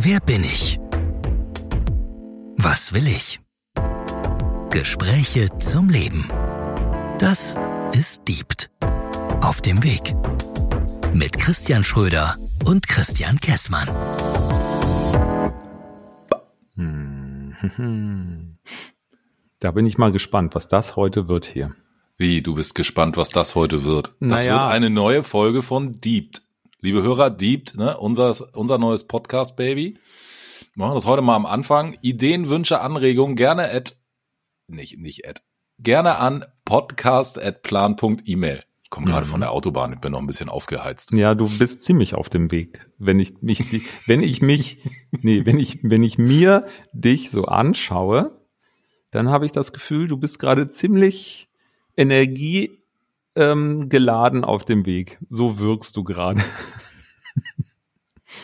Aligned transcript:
Wer 0.00 0.20
bin 0.20 0.44
ich? 0.44 0.78
Was 2.56 2.92
will 2.92 3.06
ich? 3.06 3.40
Gespräche 4.70 5.48
zum 5.58 5.88
Leben. 5.88 6.28
Das 7.18 7.56
ist 7.92 8.28
Diebt. 8.28 8.70
Auf 9.40 9.60
dem 9.60 9.82
Weg. 9.82 10.14
Mit 11.14 11.38
Christian 11.38 11.84
Schröder 11.84 12.36
und 12.64 12.88
Christian 12.88 13.38
Kessmann. 13.40 13.88
Da 19.58 19.70
bin 19.70 19.86
ich 19.86 19.96
mal 19.96 20.12
gespannt, 20.12 20.54
was 20.54 20.68
das 20.68 20.96
heute 20.96 21.28
wird 21.28 21.46
hier. 21.46 21.74
Wie, 22.18 22.42
du 22.42 22.54
bist 22.54 22.74
gespannt, 22.74 23.16
was 23.16 23.30
das 23.30 23.54
heute 23.54 23.84
wird? 23.84 24.08
Das 24.20 24.42
Naja. 24.42 24.52
wird 24.52 24.62
eine 24.64 24.90
neue 24.90 25.22
Folge 25.22 25.62
von 25.62 25.98
Deept. 25.98 26.42
Liebe 26.86 27.02
Hörer, 27.02 27.30
Deept, 27.30 27.74
ne, 27.76 27.98
unser, 27.98 28.32
unser 28.56 28.78
neues 28.78 29.08
Podcast-Baby. 29.08 29.98
Wir 30.74 30.84
machen 30.84 30.94
das 30.94 31.04
heute 31.04 31.20
mal 31.20 31.34
am 31.34 31.44
Anfang. 31.44 31.98
Ideen, 32.00 32.48
Wünsche, 32.48 32.80
Anregungen 32.80 33.34
gerne 33.34 33.72
at, 33.72 33.96
nicht, 34.68 34.96
nicht 34.96 35.26
at, 35.26 35.42
gerne 35.80 36.20
an 36.20 36.44
podcast 36.64 37.42
at 37.42 37.64
plan.email. 37.64 38.62
Ich 38.84 38.90
komme 38.90 39.06
gerade 39.06 39.26
Mhm. 39.26 39.30
von 39.30 39.40
der 39.40 39.50
Autobahn, 39.50 39.94
ich 39.94 39.98
bin 39.98 40.12
noch 40.12 40.20
ein 40.20 40.28
bisschen 40.28 40.48
aufgeheizt. 40.48 41.10
Ja, 41.10 41.34
du 41.34 41.48
bist 41.58 41.82
ziemlich 41.82 42.14
auf 42.14 42.28
dem 42.28 42.52
Weg. 42.52 42.88
Wenn 42.98 43.18
ich 43.18 43.42
mich, 43.42 43.64
wenn 44.06 44.22
ich 44.22 44.40
mich, 44.40 44.78
nee, 45.22 45.44
wenn 45.44 45.58
ich, 45.58 45.80
wenn 45.82 46.04
ich 46.04 46.18
mir 46.18 46.68
dich 46.92 47.32
so 47.32 47.46
anschaue, 47.46 48.46
dann 49.10 49.28
habe 49.28 49.44
ich 49.44 49.50
das 49.50 49.72
Gefühl, 49.72 50.06
du 50.06 50.18
bist 50.18 50.38
gerade 50.38 50.68
ziemlich 50.68 51.48
Energie 51.96 52.86
ähm, 53.36 53.88
auf 54.44 54.64
dem 54.64 54.86
Weg. 54.86 55.18
So 55.28 55.58
wirkst 55.58 55.96
du 55.96 56.04
gerade. 56.04 56.42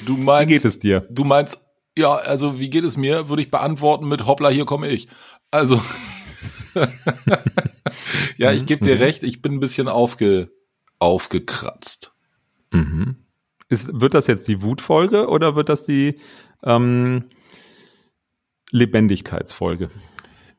Du 0.07 0.17
Wie 0.17 0.23
meinst, 0.23 0.49
geht 0.53 0.65
es 0.65 0.79
dir? 0.79 1.07
du 1.11 1.25
meinst, 1.25 1.67
ja, 1.97 2.15
also 2.15 2.59
wie 2.59 2.71
geht 2.71 2.85
es 2.85 2.97
mir, 2.97 3.29
würde 3.29 3.43
ich 3.43 3.51
beantworten 3.51 4.09
mit 4.09 4.27
Hoppla, 4.27 4.49
hier 4.49 4.65
komme 4.65 4.89
ich. 4.89 5.09
Also, 5.51 5.81
ja, 8.37 8.53
ich 8.53 8.67
gebe 8.67 8.85
dir 8.85 8.97
Mhm. 8.97 9.03
recht, 9.03 9.23
ich 9.23 9.43
bin 9.43 9.53
ein 9.55 9.61
bisschen 9.61 9.89
aufge, 9.89 10.51
aufgekratzt. 10.99 12.13
Mhm. 12.73 13.17
Ist, 13.69 13.89
wird 14.01 14.15
das 14.15 14.27
jetzt 14.27 14.49
die 14.49 14.63
Wutfolge 14.63 15.29
oder 15.29 15.55
wird 15.57 15.69
das 15.69 15.85
die 15.85 16.19
ähm, 16.63 17.25
Lebendigkeitsfolge? 18.71 19.91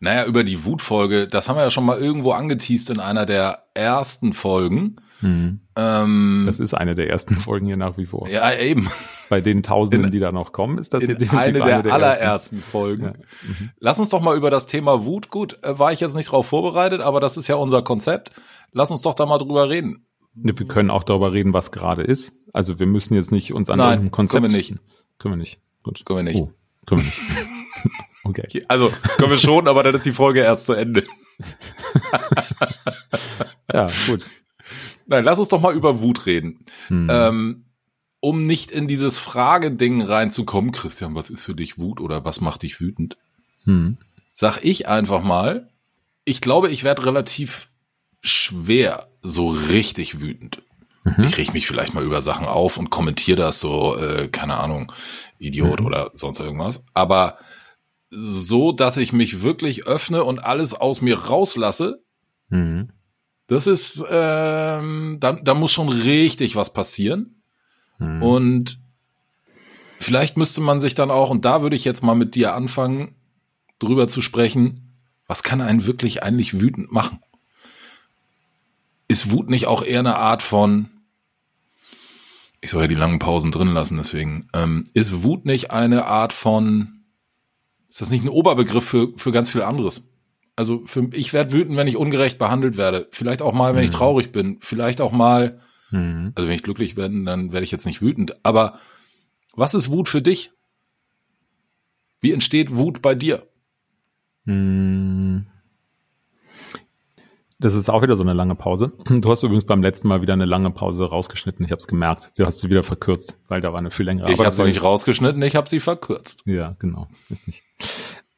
Naja, 0.03 0.25
über 0.25 0.43
die 0.43 0.65
Wutfolge, 0.65 1.27
das 1.27 1.47
haben 1.47 1.55
wir 1.55 1.63
ja 1.63 1.69
schon 1.69 1.85
mal 1.85 1.97
irgendwo 1.97 2.31
angeteased 2.33 2.89
in 2.89 2.99
einer 2.99 3.25
der 3.25 3.63
ersten 3.73 4.33
Folgen. 4.33 4.97
Ähm, 5.23 5.61
Mhm. 5.75 6.45
Das 6.45 6.59
ist 6.59 6.73
eine 6.73 6.95
der 6.95 7.09
ersten 7.09 7.35
Folgen 7.35 7.65
hier 7.65 7.77
nach 7.77 7.97
wie 7.97 8.05
vor. 8.05 8.27
ja, 8.27 8.53
eben. 8.57 8.89
Bei 9.29 9.39
den 9.39 9.63
Tausenden, 9.63 10.07
In- 10.07 10.11
die 10.11 10.19
da 10.19 10.33
noch 10.33 10.51
kommen, 10.51 10.77
ist 10.77 10.93
das 10.93 11.03
hier 11.05 11.13
In 11.13 11.19
definitiv 11.19 11.47
eine 11.47 11.59
der, 11.59 11.67
ersten. 11.71 11.91
allerersten 11.91 12.59
Folgen. 12.59 13.03
Ja. 13.05 13.13
Mhm. 13.47 13.69
Lass 13.79 13.99
uns 13.99 14.09
doch 14.09 14.19
mal 14.21 14.35
über 14.35 14.51
das 14.51 14.67
Thema 14.67 15.05
Wut, 15.05 15.29
gut, 15.29 15.59
äh, 15.63 15.79
war 15.79 15.93
ich 15.93 16.01
jetzt 16.01 16.15
nicht 16.17 16.29
drauf 16.31 16.47
vorbereitet, 16.47 16.99
aber 16.99 17.21
das 17.21 17.37
ist 17.37 17.47
ja 17.47 17.55
unser 17.55 17.81
Konzept. 17.81 18.31
Lass 18.73 18.91
uns 18.91 19.01
doch 19.03 19.13
da 19.13 19.25
mal 19.25 19.37
drüber 19.37 19.69
reden. 19.69 20.05
Ne, 20.35 20.51
Wir 20.59 20.67
können 20.67 20.89
auch 20.89 21.03
darüber 21.03 21.31
reden, 21.31 21.53
was 21.53 21.71
gerade 21.71 22.01
ist. 22.03 22.33
Also 22.51 22.77
wir 22.79 22.85
müssen 22.87 23.13
jetzt 23.13 23.31
nicht 23.31 23.53
uns 23.53 23.69
an 23.69 23.79
irgendeinem 23.79 24.11
Konzept. 24.11 24.41
können 24.41 24.51
wir 24.51 24.57
nicht. 24.57 24.75
Können 25.19 25.33
wir 25.35 25.37
nicht. 25.37 25.61
Gut. 25.83 26.03
Können 26.05 26.17
wir 26.17 26.23
nicht. 26.23 26.41
Oh, 26.41 26.51
können 26.85 26.99
wir 27.01 27.05
nicht. 27.05 27.21
okay. 28.23 28.65
Also, 28.67 28.91
können 29.17 29.31
wir 29.31 29.37
schon, 29.37 29.67
aber 29.67 29.83
dann 29.83 29.95
ist 29.95 30.05
die 30.05 30.11
Folge 30.11 30.41
erst 30.41 30.65
zu 30.65 30.73
Ende. 30.73 31.03
Ja, 33.71 33.87
gut. 34.07 34.25
Nein, 35.07 35.23
lass 35.23 35.39
uns 35.39 35.49
doch 35.49 35.61
mal 35.61 35.75
über 35.75 35.99
Wut 35.99 36.25
reden. 36.25 36.65
Hm. 36.87 37.07
Ähm, 37.09 37.65
um 38.19 38.45
nicht 38.45 38.71
in 38.71 38.87
dieses 38.87 39.17
Frageding 39.17 40.01
reinzukommen, 40.01 40.71
Christian, 40.71 41.15
was 41.15 41.29
ist 41.29 41.43
für 41.43 41.55
dich 41.55 41.77
Wut 41.77 41.99
oder 41.99 42.23
was 42.23 42.39
macht 42.39 42.63
dich 42.63 42.79
wütend? 42.79 43.17
Hm. 43.65 43.97
Sag 44.33 44.63
ich 44.63 44.87
einfach 44.87 45.23
mal, 45.23 45.69
ich 46.23 46.39
glaube, 46.39 46.69
ich 46.69 46.83
werde 46.83 47.05
relativ 47.05 47.69
schwer 48.21 49.07
so 49.21 49.49
richtig 49.49 50.21
wütend. 50.21 50.61
Mhm. 51.03 51.25
Ich 51.25 51.37
reg 51.37 51.53
mich 51.53 51.67
vielleicht 51.67 51.93
mal 51.93 52.03
über 52.03 52.21
Sachen 52.21 52.45
auf 52.45 52.77
und 52.77 52.89
kommentiere 52.89 53.37
das 53.37 53.59
so, 53.59 53.97
äh, 53.97 54.29
keine 54.29 54.57
Ahnung, 54.57 54.93
Idiot 55.37 55.81
Mhm. 55.81 55.85
oder 55.85 56.11
sonst 56.13 56.39
irgendwas. 56.39 56.81
Aber 56.93 57.37
so, 58.15 58.71
dass 58.71 58.97
ich 58.97 59.13
mich 59.13 59.41
wirklich 59.41 59.85
öffne 59.85 60.23
und 60.23 60.43
alles 60.43 60.73
aus 60.73 61.01
mir 61.01 61.17
rauslasse, 61.17 62.01
Hm. 62.49 62.89
das 63.47 63.67
ist, 63.67 64.03
ähm, 64.09 65.17
da, 65.19 65.33
da 65.33 65.53
muss 65.53 65.71
schon 65.71 65.89
richtig 65.89 66.55
was 66.55 66.73
passieren. 66.73 67.41
Hm. 67.97 68.21
Und 68.21 68.79
vielleicht 69.99 70.37
müsste 70.37 70.61
man 70.61 70.81
sich 70.81 70.93
dann 70.93 71.09
auch, 71.11 71.29
und 71.29 71.45
da 71.45 71.61
würde 71.61 71.75
ich 71.75 71.85
jetzt 71.85 72.03
mal 72.03 72.15
mit 72.15 72.35
dir 72.35 72.53
anfangen, 72.53 73.15
drüber 73.79 74.07
zu 74.07 74.21
sprechen, 74.21 74.93
was 75.25 75.43
kann 75.43 75.61
einen 75.61 75.85
wirklich 75.85 76.23
eigentlich 76.23 76.59
wütend 76.59 76.91
machen? 76.91 77.19
Ist 79.07 79.31
Wut 79.31 79.49
nicht 79.49 79.67
auch 79.67 79.83
eher 79.83 79.99
eine 79.99 80.17
Art 80.17 80.41
von, 80.41 80.89
ich 82.61 82.69
soll 82.69 82.83
ja 82.83 82.87
die 82.87 82.95
langen 82.95 83.19
Pausen 83.19 83.51
drin 83.51 83.69
lassen, 83.69 83.97
deswegen, 83.97 84.47
ähm, 84.53 84.85
ist 84.93 85.23
Wut 85.23 85.45
nicht 85.45 85.71
eine 85.71 86.05
Art 86.05 86.33
von, 86.33 87.02
ist 87.93 88.01
das 88.01 88.09
nicht 88.09 88.23
ein 88.25 88.29
Oberbegriff 88.29 88.83
für, 88.85 89.13
für 89.17 89.31
ganz 89.31 89.51
viel 89.51 89.61
anderes? 89.61 90.01
Also 90.55 90.81
für, 90.85 91.09
ich 91.13 91.31
werde 91.31 91.53
wütend, 91.53 91.77
wenn 91.77 91.85
ich 91.87 91.95
ungerecht 91.95 92.39
behandelt 92.39 92.75
werde. 92.75 93.07
Vielleicht 93.11 93.43
auch 93.43 93.53
mal, 93.53 93.75
wenn 93.75 93.83
ich 93.83 93.91
Mhm. 93.91 93.95
traurig 93.95 94.31
bin. 94.31 94.57
Vielleicht 94.61 94.99
auch 94.99 95.11
mal, 95.11 95.61
Hm. 95.89 96.31
also 96.33 96.49
wenn 96.49 96.55
ich 96.55 96.63
glücklich 96.63 96.95
bin, 96.95 97.23
dann 97.25 97.53
werde 97.53 97.63
ich 97.63 97.71
jetzt 97.71 97.85
nicht 97.85 98.01
wütend. 98.01 98.43
Aber 98.43 98.79
was 99.55 99.75
ist 99.75 99.89
Wut 99.91 100.09
für 100.09 100.23
dich? 100.23 100.51
Wie 102.19 102.31
entsteht 102.31 102.75
Wut 102.75 103.03
bei 103.03 103.13
dir? 103.13 103.47
Hm. 104.45 105.45
Das 107.63 107.75
ist 107.75 107.89
auch 107.89 108.01
wieder 108.01 108.17
so 108.17 108.23
eine 108.23 108.33
lange 108.33 108.55
Pause. 108.55 108.91
Du 109.07 109.31
hast 109.31 109.41
übrigens 109.41 109.63
beim 109.63 109.81
letzten 109.81 110.09
Mal 110.09 110.21
wieder 110.21 110.33
eine 110.33 110.43
lange 110.43 110.69
Pause 110.69 111.05
rausgeschnitten. 111.05 111.63
Ich 111.63 111.71
habe 111.71 111.79
es 111.79 111.87
gemerkt. 111.87 112.33
Du 112.37 112.45
hast 112.45 112.59
sie 112.59 112.69
wieder 112.69 112.83
verkürzt, 112.83 113.37
weil 113.47 113.61
da 113.61 113.71
war 113.71 113.79
eine 113.79 113.89
viel 113.89 114.05
längere. 114.05 114.29
ich 114.29 114.37
habe 114.37 114.51
sie 114.51 114.65
nicht 114.65 114.83
rausgeschnitten, 114.83 115.41
ich 115.43 115.55
habe 115.55 115.69
sie 115.69 115.79
verkürzt. 115.79 116.43
Ja, 116.45 116.75
genau. 116.79 117.07
Ist 117.29 117.47
nicht. 117.47 117.63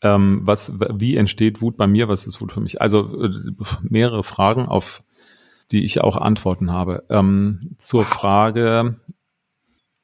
Ähm, 0.02 0.42
was, 0.44 0.74
wie 0.94 1.16
entsteht 1.16 1.60
Wut 1.60 1.76
bei 1.76 1.88
mir? 1.88 2.08
Was 2.08 2.28
ist 2.28 2.40
Wut 2.40 2.52
für 2.52 2.62
mich? 2.62 2.82
Also 2.82 3.24
äh, 3.24 3.32
mehrere 3.82 4.24
Fragen, 4.24 4.68
auf 4.68 5.02
die 5.72 5.84
ich 5.84 6.02
auch 6.02 6.18
Antworten 6.18 6.72
habe. 6.72 7.04
Ähm, 7.10 7.58
zur 7.80 8.06
Frage, 8.06 9.00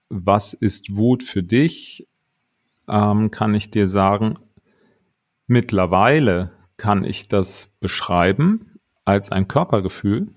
was 0.10 0.54
ist 0.54 0.96
Wut 0.98 1.22
für 1.22 1.44
dich? 1.44 2.08
Ähm, 2.88 3.30
kann 3.30 3.54
ich 3.54 3.70
dir 3.70 3.88
sagen, 3.88 4.40
mittlerweile 5.46 6.54
kann 6.78 7.04
ich 7.04 7.28
das 7.28 7.76
beschreiben 7.80 8.71
als 9.12 9.30
ein 9.30 9.50
Körpergefühl. 9.50 10.30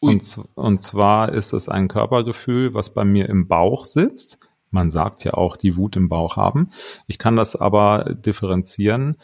Und, 0.00 0.40
und 0.54 0.80
zwar 0.80 1.32
ist 1.32 1.52
es 1.52 1.68
ein 1.68 1.88
Körpergefühl, 1.88 2.72
was 2.72 2.92
bei 2.92 3.04
mir 3.04 3.28
im 3.28 3.48
Bauch 3.48 3.84
sitzt. 3.84 4.38
Man 4.70 4.88
sagt 4.88 5.24
ja 5.24 5.34
auch, 5.34 5.56
die 5.56 5.76
Wut 5.76 5.96
im 5.96 6.08
Bauch 6.08 6.36
haben. 6.36 6.70
Ich 7.06 7.18
kann 7.18 7.36
das 7.36 7.54
aber 7.54 8.14
differenzieren. 8.14 9.18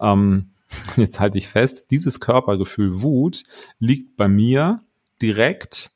Ähm, 0.00 0.50
jetzt 0.96 1.18
halte 1.18 1.36
ich 1.38 1.48
fest, 1.48 1.90
dieses 1.90 2.20
Körpergefühl 2.20 3.02
Wut 3.02 3.42
liegt 3.80 4.16
bei 4.16 4.28
mir 4.28 4.82
direkt 5.20 5.90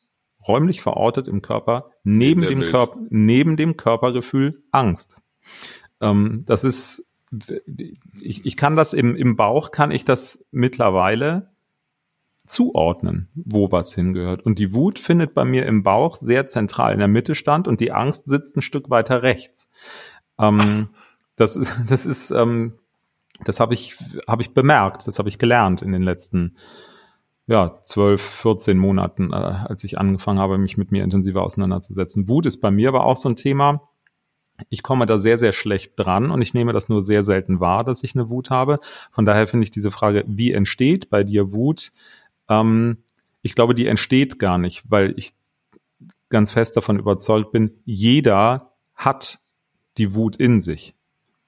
räumlich 0.46 0.80
verortet 0.80 1.28
im 1.28 1.40
Körper 1.40 1.90
neben 2.02 2.42
dem. 2.42 2.60
Körper, 2.60 2.98
neben 3.10 3.56
dem 3.56 3.76
Körpergefühl 3.76 4.62
Angst. 4.72 5.22
Ähm, 6.00 6.42
das 6.46 6.64
ist, 6.64 7.06
ich, 8.20 8.44
ich 8.44 8.56
kann 8.56 8.74
das 8.74 8.94
im, 8.94 9.14
im 9.14 9.36
Bauch, 9.36 9.70
kann 9.70 9.92
ich 9.92 10.04
das 10.04 10.46
mittlerweile 10.50 11.50
zuordnen, 12.48 13.28
wo 13.34 13.70
was 13.70 13.94
hingehört. 13.94 14.44
Und 14.44 14.58
die 14.58 14.74
Wut 14.74 14.98
findet 14.98 15.34
bei 15.34 15.44
mir 15.44 15.66
im 15.66 15.82
Bauch 15.82 16.16
sehr 16.16 16.46
zentral 16.46 16.92
in 16.92 16.98
der 16.98 17.08
Mitte 17.08 17.34
stand 17.34 17.68
und 17.68 17.80
die 17.80 17.92
Angst 17.92 18.28
sitzt 18.28 18.56
ein 18.56 18.62
Stück 18.62 18.90
weiter 18.90 19.22
rechts. 19.22 19.70
Ähm, 20.38 20.88
das 21.36 21.56
ist, 21.56 21.78
das 21.88 22.06
ist, 22.06 22.30
ähm, 22.30 22.74
das 23.44 23.60
habe 23.60 23.74
ich, 23.74 23.96
habe 24.26 24.42
ich 24.42 24.52
bemerkt, 24.52 25.06
das 25.06 25.18
habe 25.18 25.28
ich 25.28 25.38
gelernt 25.38 25.82
in 25.82 25.92
den 25.92 26.02
letzten 26.02 26.56
ja, 27.46 27.78
12, 27.82 28.20
14 28.20 28.76
Monaten, 28.76 29.32
äh, 29.32 29.36
als 29.36 29.82
ich 29.82 29.98
angefangen 29.98 30.38
habe, 30.38 30.58
mich 30.58 30.76
mit 30.76 30.92
mir 30.92 31.02
intensiver 31.02 31.42
auseinanderzusetzen. 31.42 32.28
Wut 32.28 32.44
ist 32.44 32.60
bei 32.60 32.70
mir 32.70 32.88
aber 32.88 33.04
auch 33.04 33.16
so 33.16 33.28
ein 33.28 33.36
Thema. 33.36 33.88
Ich 34.68 34.82
komme 34.82 35.06
da 35.06 35.18
sehr, 35.18 35.38
sehr 35.38 35.52
schlecht 35.52 35.92
dran 35.96 36.30
und 36.30 36.42
ich 36.42 36.52
nehme 36.52 36.72
das 36.72 36.88
nur 36.88 37.00
sehr 37.00 37.22
selten 37.22 37.58
wahr, 37.58 37.84
dass 37.84 38.02
ich 38.02 38.14
eine 38.14 38.28
Wut 38.28 38.50
habe. 38.50 38.80
Von 39.12 39.24
daher 39.24 39.46
finde 39.46 39.64
ich 39.64 39.70
diese 39.70 39.90
Frage, 39.90 40.24
wie 40.26 40.52
entsteht 40.52 41.08
bei 41.08 41.24
dir 41.24 41.52
Wut? 41.52 41.92
Ähm, 42.48 42.98
ich 43.42 43.54
glaube, 43.54 43.74
die 43.74 43.86
entsteht 43.86 44.38
gar 44.38 44.58
nicht, 44.58 44.82
weil 44.88 45.14
ich 45.16 45.34
ganz 46.28 46.50
fest 46.50 46.76
davon 46.76 46.98
überzeugt 46.98 47.52
bin, 47.52 47.80
jeder 47.84 48.72
hat 48.94 49.38
die 49.96 50.14
Wut 50.14 50.36
in 50.36 50.60
sich. 50.60 50.94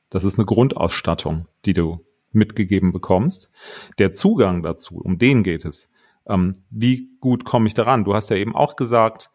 Das 0.08 0.24
ist 0.24 0.38
eine 0.38 0.46
Grundausstattung, 0.46 1.46
die 1.64 1.72
du 1.72 2.04
mitgegeben 2.32 2.92
bekommst. 2.92 3.50
Der 3.98 4.12
Zugang 4.12 4.62
dazu, 4.62 4.98
um 4.98 5.18
den 5.18 5.42
geht 5.42 5.64
es. 5.64 5.88
Ähm, 6.26 6.64
wie 6.70 7.10
gut 7.20 7.44
komme 7.44 7.66
ich 7.66 7.74
daran? 7.74 8.04
Du 8.04 8.14
hast 8.14 8.30
ja 8.30 8.36
eben 8.36 8.54
auch 8.54 8.76
gesagt, 8.76 9.30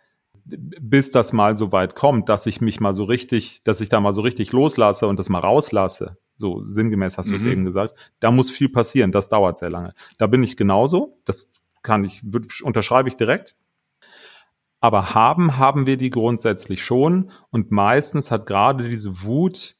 bis 0.45 1.11
das 1.11 1.33
mal 1.33 1.55
so 1.55 1.71
weit 1.71 1.95
kommt, 1.95 2.29
dass 2.29 2.45
ich 2.45 2.61
mich 2.61 2.79
mal 2.79 2.93
so 2.93 3.03
richtig, 3.03 3.63
dass 3.63 3.81
ich 3.81 3.89
da 3.89 3.99
mal 3.99 4.13
so 4.13 4.21
richtig 4.21 4.51
loslasse 4.51 5.07
und 5.07 5.17
das 5.17 5.29
mal 5.29 5.39
rauslasse, 5.39 6.17
so 6.35 6.63
sinngemäß 6.63 7.17
hast 7.17 7.31
du 7.31 7.35
es 7.35 7.43
Mhm. 7.43 7.51
eben 7.51 7.65
gesagt, 7.65 7.95
da 8.19 8.31
muss 8.31 8.51
viel 8.51 8.69
passieren, 8.69 9.11
das 9.11 9.29
dauert 9.29 9.57
sehr 9.57 9.69
lange. 9.69 9.93
Da 10.17 10.27
bin 10.27 10.43
ich 10.43 10.57
genauso, 10.57 11.17
das 11.25 11.49
kann 11.81 12.03
ich, 12.03 12.23
unterschreibe 12.63 13.09
ich 13.09 13.15
direkt. 13.17 13.55
Aber 14.81 15.15
haben, 15.15 15.57
haben 15.57 15.85
wir 15.87 15.97
die 15.97 16.09
grundsätzlich 16.09 16.83
schon 16.83 17.31
und 17.49 17.71
meistens 17.71 18.31
hat 18.31 18.45
gerade 18.45 18.87
diese 18.87 19.23
Wut 19.23 19.75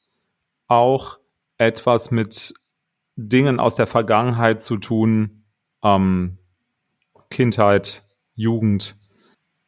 auch 0.68 1.20
etwas 1.58 2.12
mit 2.12 2.54
Dingen 3.16 3.60
aus 3.60 3.76
der 3.76 3.88
Vergangenheit 3.88 4.62
zu 4.62 4.78
tun, 4.78 5.44
ähm, 5.84 6.38
Kindheit, 7.30 8.04
Jugend. 8.36 8.96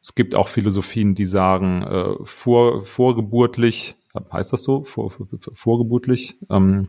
Es 0.02 0.14
gibt 0.14 0.34
auch 0.34 0.48
Philosophien, 0.48 1.14
die 1.14 1.24
sagen, 1.24 1.82
äh, 1.82 2.14
vor, 2.24 2.84
vorgeburtlich, 2.84 3.96
heißt 4.32 4.52
das 4.52 4.62
so? 4.62 4.84
Vor, 4.84 5.10
vor, 5.10 5.26
vorgeburtlich? 5.52 6.38
Ähm, 6.50 6.88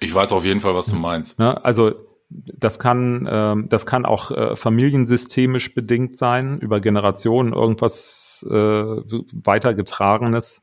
Ich 0.00 0.14
weiß 0.14 0.32
auf 0.32 0.44
jeden 0.44 0.60
Fall, 0.60 0.74
was 0.74 0.86
du 0.86 0.96
meinst. 0.96 1.38
ne? 1.38 1.62
Also 1.64 1.92
das 2.30 2.78
kann, 2.78 3.28
ähm, 3.30 3.68
das 3.68 3.86
kann 3.86 4.06
auch 4.06 4.30
äh, 4.30 4.56
familiensystemisch 4.56 5.74
bedingt 5.74 6.16
sein, 6.16 6.58
über 6.58 6.80
Generationen 6.80 7.52
irgendwas 7.52 8.44
äh, 8.48 8.52
weitergetragenes. 8.52 10.62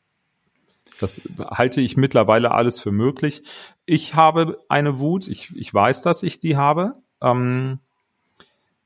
Das 0.99 1.21
halte 1.39 1.81
ich 1.81 1.97
mittlerweile 1.97 2.51
alles 2.51 2.79
für 2.79 2.91
möglich. 2.91 3.43
Ich 3.85 4.15
habe 4.15 4.59
eine 4.69 4.99
Wut, 4.99 5.27
ich, 5.27 5.55
ich 5.55 5.73
weiß, 5.73 6.01
dass 6.01 6.23
ich 6.23 6.39
die 6.39 6.57
habe. 6.57 6.95
Ähm, 7.21 7.79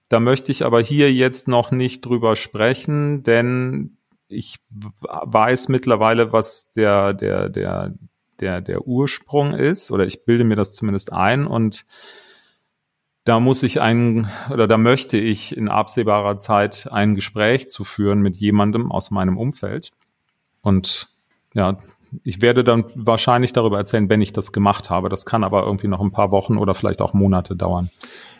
da 0.07 0.19
möchte 0.19 0.51
ich 0.51 0.63
aber 0.63 0.81
hier 0.81 1.11
jetzt 1.11 1.47
noch 1.47 1.71
nicht 1.71 2.05
drüber 2.05 2.35
sprechen, 2.35 3.23
denn 3.23 3.94
ich 4.27 4.57
weiß 4.69 5.69
mittlerweile, 5.69 6.31
was 6.31 6.69
der, 6.69 7.13
der, 7.13 7.49
der, 7.49 7.93
der, 8.39 8.61
der 8.61 8.87
Ursprung 8.87 9.53
ist, 9.53 9.91
oder 9.91 10.05
ich 10.05 10.25
bilde 10.25 10.43
mir 10.43 10.55
das 10.55 10.75
zumindest 10.75 11.13
ein 11.13 11.45
und 11.47 11.85
da 13.23 13.39
muss 13.39 13.63
ich 13.63 13.81
ein, 13.81 14.29
oder 14.51 14.67
da 14.67 14.77
möchte 14.77 15.17
ich 15.17 15.57
in 15.57 15.67
absehbarer 15.67 16.37
Zeit 16.37 16.87
ein 16.91 17.15
Gespräch 17.15 17.69
zu 17.69 17.83
führen 17.83 18.21
mit 18.21 18.37
jemandem 18.37 18.91
aus 18.91 19.09
meinem 19.09 19.37
Umfeld. 19.37 19.91
Und 20.61 21.09
ja, 21.55 21.79
ich 22.23 22.41
werde 22.41 22.63
dann 22.63 22.85
wahrscheinlich 22.93 23.51
darüber 23.51 23.79
erzählen, 23.79 24.09
wenn 24.09 24.21
ich 24.21 24.31
das 24.31 24.51
gemacht 24.51 24.91
habe. 24.91 25.09
Das 25.09 25.25
kann 25.25 25.43
aber 25.43 25.63
irgendwie 25.63 25.87
noch 25.87 26.01
ein 26.01 26.11
paar 26.11 26.29
Wochen 26.29 26.57
oder 26.57 26.75
vielleicht 26.75 27.01
auch 27.01 27.13
Monate 27.13 27.55
dauern, 27.55 27.89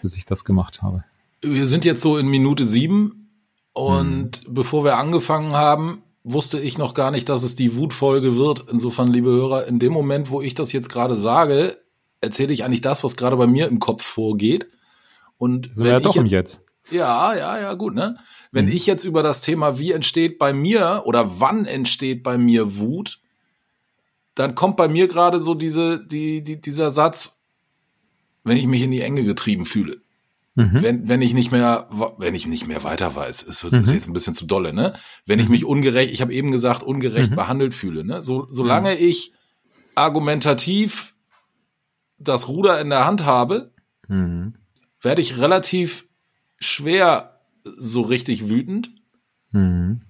bis 0.04 0.16
ich 0.16 0.26
das 0.26 0.46
gemacht 0.46 0.84
habe. 0.84 1.04
Wir 1.42 1.66
sind 1.68 1.84
jetzt 1.84 2.02
so 2.02 2.18
in 2.18 2.28
Minute 2.28 2.64
sieben 2.64 3.25
und 3.76 4.42
bevor 4.48 4.86
wir 4.86 4.98
angefangen 4.98 5.52
haben, 5.54 6.02
wusste 6.24 6.60
ich 6.62 6.78
noch 6.78 6.94
gar 6.94 7.12
nicht, 7.12 7.28
dass 7.28 7.44
es 7.44 7.56
die 7.56 7.76
Wutfolge 7.76 8.38
wird. 8.38 8.66
Insofern, 8.72 9.12
liebe 9.12 9.30
Hörer, 9.30 9.68
in 9.68 9.80
dem 9.80 9.92
Moment, 9.92 10.30
wo 10.30 10.42
ich 10.42 10.54
das 10.56 10.72
jetzt 10.72 10.88
gerade 10.88 11.18
sage, 11.18 11.78
erzähle 12.22 12.54
ich 12.54 12.64
eigentlich 12.64 12.80
das, 12.80 13.04
was 13.04 13.18
gerade 13.18 13.36
bei 13.36 13.48
mir 13.48 13.68
im 13.68 13.80
Kopf 13.80 14.04
vorgeht. 14.04 14.70
Und 15.38 15.70
Sind 15.76 15.86
wir 15.86 15.92
ja 15.92 15.98
ich 15.98 16.04
doch 16.06 16.16
im 16.16 16.26
Jetzt. 16.26 16.62
Ja, 16.90 17.36
ja, 17.36 17.60
ja, 17.60 17.74
gut, 17.74 17.96
ne? 17.96 18.18
Wenn 18.52 18.68
Mhm. 18.68 18.72
ich 18.72 18.86
jetzt 18.86 19.04
über 19.04 19.24
das 19.24 19.42
Thema, 19.42 19.78
wie 19.78 19.92
entsteht 19.92 20.40
bei 20.40 20.54
mir 20.54 21.04
oder 21.06 21.42
wann 21.42 21.66
entsteht 21.66 22.24
bei 22.24 22.38
mir 22.38 22.78
Wut, 22.78 23.20
dann 24.36 24.56
kommt 24.56 24.78
bei 24.78 24.88
mir 24.88 25.10
gerade 25.10 25.42
so 25.42 25.54
diese, 25.54 26.00
die, 26.06 26.44
die, 26.44 26.62
dieser 26.62 26.92
Satz, 26.92 27.44
wenn 28.46 28.56
ich 28.56 28.68
mich 28.68 28.84
in 28.84 28.92
die 28.92 29.02
Enge 29.02 29.26
getrieben 29.26 29.66
fühle. 29.66 29.98
Mhm. 30.58 30.82
Wenn, 30.82 31.08
wenn 31.10 31.22
ich 31.22 31.34
nicht 31.34 31.52
mehr, 31.52 31.90
wenn 32.18 32.34
ich 32.34 32.48
nicht 32.48 32.66
mehr 32.66 32.84
weiter 32.84 33.14
weiß, 33.14 33.44
ist, 33.44 33.64
ist 33.66 33.74
Mhm. 33.74 33.94
jetzt 33.94 34.08
ein 34.08 34.14
bisschen 34.14 34.34
zu 34.34 34.46
dolle, 34.46 34.72
ne? 34.74 34.96
Wenn 35.26 35.40
ich 35.40 35.50
mich 35.50 35.66
ungerecht, 35.66 36.14
ich 36.14 36.22
habe 36.22 36.34
eben 36.34 36.52
gesagt, 36.52 36.82
ungerecht 36.82 37.32
Mhm. 37.32 37.36
behandelt 37.36 37.74
fühle, 37.74 38.06
ne? 38.06 38.22
So, 38.22 38.48
solange 38.50 38.96
ich 38.96 39.34
argumentativ 39.96 41.14
das 42.18 42.48
Ruder 42.48 42.80
in 42.80 42.90
der 42.90 43.06
Hand 43.06 43.26
habe, 43.26 43.74
Mhm. 44.08 44.56
werde 45.02 45.22
ich 45.22 45.38
relativ 45.40 46.08
schwer 46.58 47.42
so 47.78 48.02
richtig 48.02 48.48
wütend, 48.48 48.92
Mhm. 49.52 50.02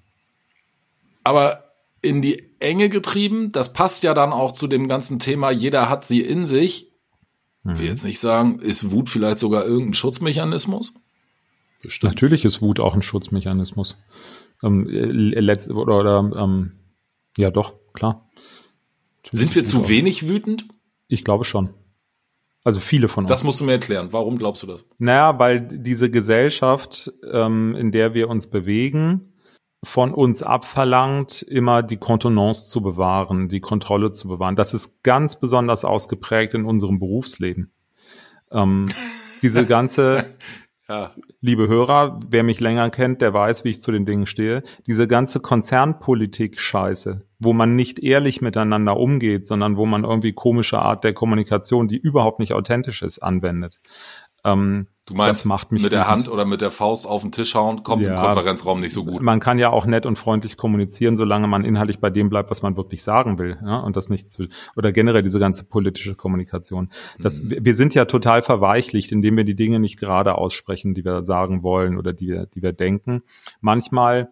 aber 1.23 1.71
in 2.03 2.21
die 2.21 2.51
Enge 2.59 2.89
getrieben, 2.89 3.51
das 3.51 3.73
passt 3.73 4.03
ja 4.03 4.13
dann 4.13 4.31
auch 4.31 4.51
zu 4.51 4.67
dem 4.67 4.87
ganzen 4.87 5.17
Thema, 5.17 5.49
jeder 5.49 5.89
hat 5.89 6.05
sie 6.05 6.21
in 6.21 6.45
sich. 6.45 6.91
Mhm. 7.65 7.79
Will 7.79 7.85
jetzt 7.87 8.05
nicht 8.05 8.19
sagen, 8.19 8.59
ist 8.59 8.91
Wut 8.91 9.09
vielleicht 9.09 9.39
sogar 9.39 9.65
irgendein 9.65 9.95
Schutzmechanismus? 9.95 10.93
Bestimmt. 11.81 12.13
Natürlich 12.13 12.45
ist 12.45 12.61
Wut 12.61 12.79
auch 12.79 12.93
ein 12.93 13.01
Schutzmechanismus. 13.01 13.97
Ähm, 14.63 14.87
äh, 14.87 15.39
letzt, 15.39 15.69
oder, 15.69 15.99
oder 15.99 16.31
ähm, 16.37 16.73
ja 17.37 17.49
doch, 17.49 17.73
klar. 17.93 18.29
Sind 19.31 19.55
wir 19.55 19.65
zu 19.65 19.79
auch. 19.79 19.89
wenig 19.89 20.27
wütend? 20.27 20.67
Ich 21.07 21.23
glaube 21.23 21.43
schon. 21.43 21.71
Also 22.63 22.79
viele 22.79 23.07
von 23.07 23.25
uns. 23.25 23.29
Das 23.29 23.43
musst 23.43 23.59
du 23.61 23.65
mir 23.65 23.73
erklären. 23.73 24.09
Warum 24.11 24.37
glaubst 24.37 24.63
du 24.63 24.67
das? 24.67 24.85
Naja, 24.97 25.37
weil 25.39 25.61
diese 25.61 26.09
Gesellschaft, 26.09 27.11
ähm, 27.31 27.75
in 27.75 27.91
der 27.91 28.13
wir 28.13 28.29
uns 28.29 28.47
bewegen, 28.47 29.33
von 29.85 30.13
uns 30.13 30.43
abverlangt, 30.43 31.41
immer 31.43 31.83
die 31.83 31.97
Kontenance 31.97 32.67
zu 32.67 32.81
bewahren, 32.81 33.47
die 33.47 33.61
Kontrolle 33.61 34.11
zu 34.11 34.27
bewahren. 34.27 34.55
Das 34.55 34.73
ist 34.73 35.03
ganz 35.03 35.39
besonders 35.39 35.85
ausgeprägt 35.85 36.53
in 36.53 36.65
unserem 36.65 36.99
Berufsleben. 36.99 37.71
Ähm, 38.51 38.87
diese 39.41 39.65
ganze, 39.65 40.25
Ja. 40.87 41.13
liebe 41.41 41.67
Hörer, 41.67 42.19
wer 42.27 42.43
mich 42.43 42.59
länger 42.59 42.91
kennt, 42.91 43.21
der 43.21 43.33
weiß, 43.33 43.63
wie 43.65 43.69
ich 43.69 43.81
zu 43.81 43.91
den 43.91 44.05
Dingen 44.05 44.27
stehe. 44.27 44.61
Diese 44.85 45.07
ganze 45.07 45.39
Konzernpolitik-Scheiße, 45.39 47.25
wo 47.39 47.53
man 47.53 47.75
nicht 47.75 47.97
ehrlich 47.99 48.41
miteinander 48.41 48.97
umgeht, 48.97 49.47
sondern 49.47 49.77
wo 49.77 49.87
man 49.87 50.03
irgendwie 50.03 50.33
komische 50.33 50.77
Art 50.79 51.03
der 51.03 51.13
Kommunikation, 51.13 51.87
die 51.87 51.97
überhaupt 51.97 52.39
nicht 52.39 52.53
authentisch 52.53 53.01
ist, 53.01 53.17
anwendet. 53.19 53.81
Ähm, 54.43 54.87
Du 55.07 55.13
meinst, 55.13 55.41
Das 55.41 55.45
macht 55.45 55.71
mich 55.71 55.83
mit 55.83 55.91
der. 55.91 56.07
Hand 56.07 56.27
oder 56.29 56.45
mit 56.45 56.61
der 56.61 56.71
Faust 56.71 57.05
auf 57.05 57.21
den 57.21 57.31
Tisch 57.31 57.53
hauen, 57.53 57.83
kommt 57.83 58.05
im 58.05 58.13
Ja. 58.13 58.21
Konferenzraum 58.21 58.79
nicht 58.81 58.91
so 58.93 59.05
gut. 59.05 59.21
man 59.21 59.39
kann 59.39 59.59
ja 59.59 59.69
auch 59.69 59.85
nett 59.85 60.07
und 60.07 60.17
freundlich 60.17 60.57
kommunizieren, 60.57 61.15
solange 61.15 61.47
man 61.47 61.63
inhaltlich 61.63 61.99
bei 61.99 62.09
dem 62.09 62.29
bleibt, 62.29 62.49
was 62.49 62.63
man 62.63 62.75
wirklich 62.75 63.03
sagen 63.03 63.37
will, 63.37 63.57
ja, 63.63 63.77
und 63.79 63.95
das 63.97 64.09
nicht 64.09 64.31
zu, 64.31 64.47
oder 64.75 64.91
generell 64.91 65.21
diese 65.21 65.37
ganze 65.39 65.63
politische 65.63 66.15
Kommunikation. 66.15 66.89
Das, 67.19 67.41
Mhm. 67.43 67.49
wir 67.51 67.65
wir 67.65 67.75
sind 67.75 67.93
ja 67.93 68.05
total 68.05 68.41
verweichlicht, 68.41 69.11
indem 69.11 69.37
wir 69.37 69.43
die 69.43 69.55
Dinge 69.55 69.79
nicht 69.79 69.99
gerade 69.99 70.35
aussprechen, 70.39 70.95
die 70.95 71.05
wir 71.05 71.23
sagen 71.23 71.61
wollen 71.61 71.97
oder 71.99 72.11
die 72.13 72.27
wir, 72.29 72.47
die 72.47 72.63
wir 72.63 72.73
denken. 72.73 73.21
Manchmal, 73.61 74.29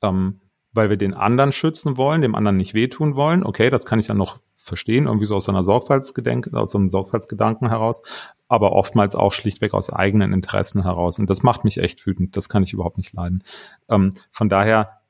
ähm, 0.00 0.40
weil 0.72 0.90
wir 0.90 0.96
den 0.96 1.14
anderen 1.14 1.50
schützen 1.52 1.96
wollen, 1.96 2.20
dem 2.22 2.34
anderen 2.34 2.56
nicht 2.56 2.74
wehtun 2.74 3.16
wollen. 3.16 3.44
Okay, 3.44 3.70
das 3.70 3.84
kann 3.84 3.98
ich 3.98 4.06
dann 4.06 4.16
noch 4.16 4.38
verstehen, 4.64 5.06
irgendwie 5.06 5.26
so 5.26 5.36
aus 5.36 5.48
einer 5.48 5.62
Sorgfaltsgedenken, 5.62 6.54
aus 6.54 6.74
einem 6.74 6.88
Sorgfaltsgedanken 6.88 7.68
heraus, 7.68 8.02
aber 8.48 8.72
oftmals 8.72 9.14
auch 9.14 9.32
schlichtweg 9.32 9.74
aus 9.74 9.92
eigenen 9.92 10.32
Interessen 10.32 10.82
heraus. 10.82 11.18
Und 11.18 11.28
das 11.28 11.42
macht 11.42 11.64
mich 11.64 11.78
echt 11.78 12.06
wütend. 12.06 12.36
Das 12.36 12.48
kann 12.48 12.62
ich 12.62 12.72
überhaupt 12.72 12.96
nicht 12.96 13.12
leiden. 13.12 13.42
Ähm, 13.88 14.10
von 14.30 14.48
daher, 14.48 15.00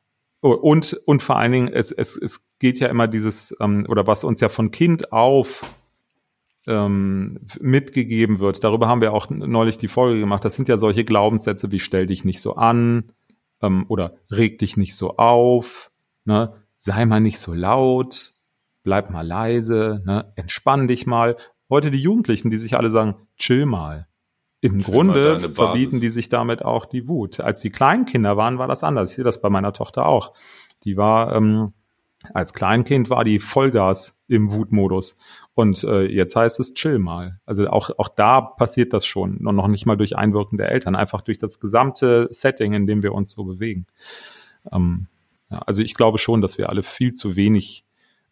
und, 0.40 0.94
und 1.06 1.22
vor 1.22 1.36
allen 1.36 1.52
Dingen, 1.52 1.68
es, 1.68 1.92
es, 1.92 2.16
es 2.16 2.46
geht 2.58 2.78
ja 2.78 2.88
immer 2.88 3.08
dieses, 3.08 3.56
ähm, 3.60 3.84
oder 3.88 4.06
was 4.06 4.24
uns 4.24 4.40
ja 4.40 4.48
von 4.48 4.70
Kind 4.70 5.12
auf 5.12 5.62
ähm, 6.66 7.40
mitgegeben 7.60 8.40
wird, 8.40 8.64
darüber 8.64 8.88
haben 8.88 9.00
wir 9.00 9.12
auch 9.12 9.30
neulich 9.30 9.78
die 9.78 9.88
Folge 9.88 10.20
gemacht, 10.20 10.44
das 10.44 10.54
sind 10.54 10.68
ja 10.68 10.76
solche 10.76 11.04
Glaubenssätze 11.04 11.70
wie 11.70 11.80
stell 11.80 12.06
dich 12.06 12.24
nicht 12.24 12.40
so 12.40 12.56
an 12.56 13.12
ähm, 13.62 13.86
oder 13.88 14.16
reg 14.30 14.58
dich 14.58 14.76
nicht 14.76 14.96
so 14.96 15.16
auf, 15.16 15.90
ne? 16.24 16.52
sei 16.76 17.06
mal 17.06 17.20
nicht 17.20 17.38
so 17.38 17.54
laut, 17.54 18.33
bleib 18.84 19.10
mal 19.10 19.26
leise, 19.26 20.02
ne? 20.06 20.32
entspann 20.36 20.86
dich 20.86 21.06
mal. 21.06 21.36
Heute 21.68 21.90
die 21.90 21.98
Jugendlichen, 21.98 22.50
die 22.50 22.58
sich 22.58 22.76
alle 22.76 22.90
sagen, 22.90 23.16
chill 23.36 23.66
mal. 23.66 24.06
Im 24.60 24.78
Chill 24.78 24.78
mal 24.78 24.84
Grunde 24.84 25.36
deine 25.38 25.48
verbieten 25.52 26.00
die 26.00 26.10
sich 26.10 26.28
damit 26.28 26.64
auch 26.64 26.84
die 26.84 27.08
Wut. 27.08 27.40
Als 27.40 27.60
die 27.60 27.70
Kleinkinder 27.70 28.36
waren, 28.36 28.58
war 28.58 28.68
das 28.68 28.84
anders. 28.84 29.10
Ich 29.10 29.16
sehe 29.16 29.24
das 29.24 29.40
bei 29.40 29.50
meiner 29.50 29.72
Tochter 29.72 30.06
auch. 30.06 30.34
Die 30.84 30.96
war, 30.96 31.34
ähm, 31.34 31.72
als 32.32 32.52
Kleinkind 32.52 33.10
war 33.10 33.24
die 33.24 33.40
Vollgas 33.40 34.16
im 34.28 34.52
Wutmodus. 34.52 35.18
Und 35.54 35.82
äh, 35.84 36.02
jetzt 36.02 36.36
heißt 36.36 36.60
es 36.60 36.74
chill 36.74 36.98
mal. 36.98 37.40
Also 37.46 37.68
auch, 37.68 37.90
auch 37.98 38.08
da 38.08 38.40
passiert 38.40 38.92
das 38.92 39.06
schon. 39.06 39.38
Und 39.46 39.56
noch 39.56 39.68
nicht 39.68 39.86
mal 39.86 39.96
durch 39.96 40.16
Einwirken 40.16 40.58
der 40.58 40.70
Eltern, 40.70 40.94
einfach 40.94 41.22
durch 41.22 41.38
das 41.38 41.60
gesamte 41.60 42.28
Setting, 42.30 42.74
in 42.74 42.86
dem 42.86 43.02
wir 43.02 43.12
uns 43.12 43.32
so 43.32 43.44
bewegen. 43.44 43.86
Ähm, 44.70 45.06
ja, 45.50 45.58
also 45.60 45.82
ich 45.82 45.94
glaube 45.94 46.18
schon, 46.18 46.40
dass 46.40 46.58
wir 46.58 46.68
alle 46.68 46.82
viel 46.82 47.12
zu 47.12 47.36
wenig 47.36 47.84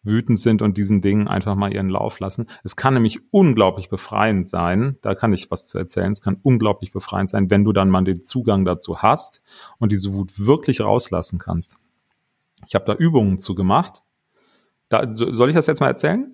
wütend 0.03 0.37
sind 0.39 0.61
und 0.61 0.77
diesen 0.77 1.01
Dingen 1.01 1.27
einfach 1.27 1.55
mal 1.55 1.73
ihren 1.73 1.89
Lauf 1.89 2.19
lassen. 2.19 2.47
Es 2.63 2.75
kann 2.75 2.93
nämlich 2.93 3.19
unglaublich 3.31 3.89
befreiend 3.89 4.47
sein, 4.47 4.97
da 5.01 5.15
kann 5.15 5.33
ich 5.33 5.49
was 5.49 5.65
zu 5.67 5.77
erzählen, 5.77 6.11
es 6.11 6.21
kann 6.21 6.37
unglaublich 6.43 6.91
befreiend 6.91 7.29
sein, 7.29 7.49
wenn 7.49 7.63
du 7.63 7.71
dann 7.73 7.89
mal 7.89 8.03
den 8.03 8.21
Zugang 8.21 8.65
dazu 8.65 9.01
hast 9.01 9.41
und 9.79 9.91
diese 9.91 10.13
Wut 10.13 10.37
wirklich 10.39 10.81
rauslassen 10.81 11.39
kannst. 11.39 11.77
Ich 12.67 12.75
habe 12.75 12.85
da 12.85 12.93
Übungen 12.93 13.37
zu 13.39 13.55
gemacht. 13.55 14.01
Da, 14.89 15.13
so- 15.13 15.33
soll 15.33 15.49
ich 15.49 15.55
das 15.55 15.67
jetzt 15.67 15.79
mal 15.79 15.87
erzählen? 15.87 16.31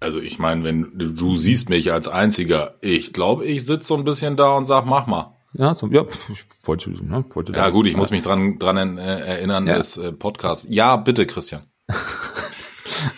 Also 0.00 0.18
ich 0.20 0.38
meine, 0.38 0.64
wenn 0.64 0.98
du, 0.98 1.10
du 1.12 1.36
siehst 1.36 1.68
mich 1.70 1.92
als 1.92 2.08
einziger, 2.08 2.74
ich 2.80 3.12
glaube, 3.12 3.44
ich 3.44 3.64
sitze 3.64 3.86
so 3.86 3.96
ein 3.96 4.04
bisschen 4.04 4.36
da 4.36 4.56
und 4.56 4.64
sag, 4.66 4.84
mach 4.84 5.06
mal. 5.06 5.36
Ja, 5.54 5.74
so, 5.74 5.86
ja, 5.88 6.06
ich 6.32 6.44
wollte, 6.64 6.90
ne, 6.90 7.24
wollte. 7.34 7.52
Ja, 7.52 7.68
gut, 7.70 7.86
ich 7.86 7.96
muss 7.96 8.10
mich 8.10 8.22
dran, 8.22 8.58
dran 8.58 8.96
äh, 8.98 9.20
erinnern, 9.20 9.66
ja. 9.66 9.76
des 9.76 9.98
äh, 9.98 10.10
Podcasts. 10.12 10.66
Ja, 10.70 10.96
bitte, 10.96 11.26
Christian. 11.26 11.62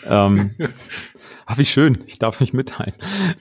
ähm, 0.07 0.55
Ach, 1.47 1.59
wie 1.59 1.65
schön, 1.65 1.99
ich 2.07 2.19
darf 2.19 2.41
mich 2.41 2.53
mitteilen. 2.53 2.95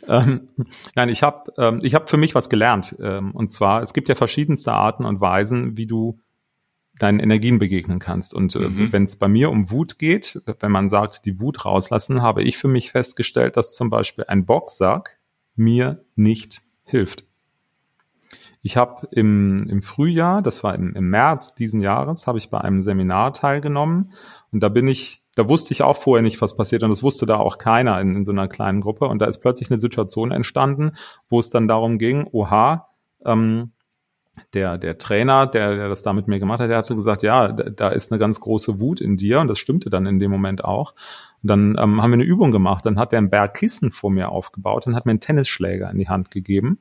Ähm, 0.07 0.49
nein, 0.95 1.09
ich 1.09 1.23
habe 1.23 1.51
ähm, 1.57 1.79
ich 1.83 1.95
hab 1.95 2.09
für 2.09 2.17
mich 2.17 2.35
was 2.35 2.49
gelernt. 2.49 2.95
Ähm, 2.99 3.31
und 3.31 3.49
zwar, 3.49 3.81
es 3.81 3.93
gibt 3.93 4.09
ja 4.09 4.15
verschiedenste 4.15 4.73
Arten 4.73 5.05
und 5.05 5.21
Weisen, 5.21 5.77
wie 5.77 5.87
du 5.87 6.19
deinen 6.99 7.19
Energien 7.19 7.59
begegnen 7.59 7.99
kannst. 7.99 8.33
Und 8.33 8.55
äh, 8.55 8.69
mhm. 8.69 8.93
wenn 8.93 9.03
es 9.03 9.17
bei 9.17 9.27
mir 9.27 9.49
um 9.49 9.71
Wut 9.71 9.97
geht, 9.97 10.41
wenn 10.59 10.71
man 10.71 10.89
sagt, 10.89 11.25
die 11.25 11.39
Wut 11.39 11.65
rauslassen, 11.65 12.21
habe 12.21 12.43
ich 12.43 12.57
für 12.57 12.67
mich 12.67 12.91
festgestellt, 12.91 13.57
dass 13.57 13.75
zum 13.75 13.89
Beispiel 13.89 14.25
ein 14.27 14.45
Boxsack 14.45 15.19
mir 15.55 16.03
nicht 16.15 16.61
hilft. 16.83 17.25
Ich 18.61 18.77
habe 18.77 19.07
im, 19.11 19.67
im 19.67 19.81
Frühjahr, 19.81 20.41
das 20.41 20.63
war 20.63 20.73
im, 20.75 20.95
im 20.95 21.09
März 21.09 21.53
diesen 21.55 21.81
Jahres, 21.81 22.27
habe 22.27 22.37
ich 22.37 22.49
bei 22.49 22.61
einem 22.61 22.81
Seminar 22.81 23.33
teilgenommen 23.33 24.13
und 24.51 24.61
da 24.61 24.69
bin 24.69 24.87
ich, 24.87 25.22
da 25.35 25.49
wusste 25.49 25.73
ich 25.73 25.81
auch 25.81 25.97
vorher 25.97 26.21
nicht, 26.21 26.41
was 26.41 26.55
passiert. 26.55 26.83
Und 26.83 26.89
das 26.89 27.03
wusste 27.03 27.25
da 27.25 27.37
auch 27.37 27.57
keiner 27.57 27.99
in, 27.99 28.15
in 28.15 28.23
so 28.23 28.31
einer 28.31 28.47
kleinen 28.47 28.81
Gruppe. 28.81 29.05
Und 29.05 29.19
da 29.19 29.25
ist 29.25 29.39
plötzlich 29.39 29.71
eine 29.71 29.79
Situation 29.79 30.31
entstanden, 30.31 30.91
wo 31.27 31.39
es 31.39 31.49
dann 31.49 31.67
darum 31.67 31.97
ging, 31.97 32.27
oha, 32.31 32.87
ähm, 33.25 33.71
der, 34.53 34.77
der 34.77 34.97
Trainer, 34.97 35.45
der, 35.45 35.75
der 35.75 35.89
das 35.89 36.01
da 36.01 36.13
mit 36.13 36.27
mir 36.27 36.39
gemacht 36.39 36.59
hat, 36.59 36.69
der 36.69 36.77
hatte 36.77 36.95
gesagt, 36.95 37.21
ja, 37.23 37.51
da, 37.51 37.69
da 37.69 37.89
ist 37.89 38.11
eine 38.11 38.19
ganz 38.19 38.39
große 38.39 38.79
Wut 38.79 39.01
in 39.01 39.17
dir. 39.17 39.39
Und 39.39 39.47
das 39.47 39.59
stimmte 39.59 39.89
dann 39.89 40.05
in 40.05 40.19
dem 40.19 40.31
Moment 40.31 40.63
auch. 40.63 40.93
Und 41.41 41.49
dann 41.49 41.75
ähm, 41.79 42.01
haben 42.01 42.11
wir 42.11 42.15
eine 42.15 42.23
Übung 42.23 42.51
gemacht, 42.51 42.85
dann 42.85 42.99
hat 42.99 43.11
der 43.11 43.19
ein 43.19 43.29
Berg 43.29 43.55
Kissen 43.55 43.91
vor 43.91 44.11
mir 44.11 44.29
aufgebaut 44.29 44.87
und 44.87 44.95
hat 44.95 45.05
mir 45.05 45.11
einen 45.11 45.19
Tennisschläger 45.19 45.89
in 45.89 45.97
die 45.97 46.09
Hand 46.09 46.31
gegeben. 46.31 46.79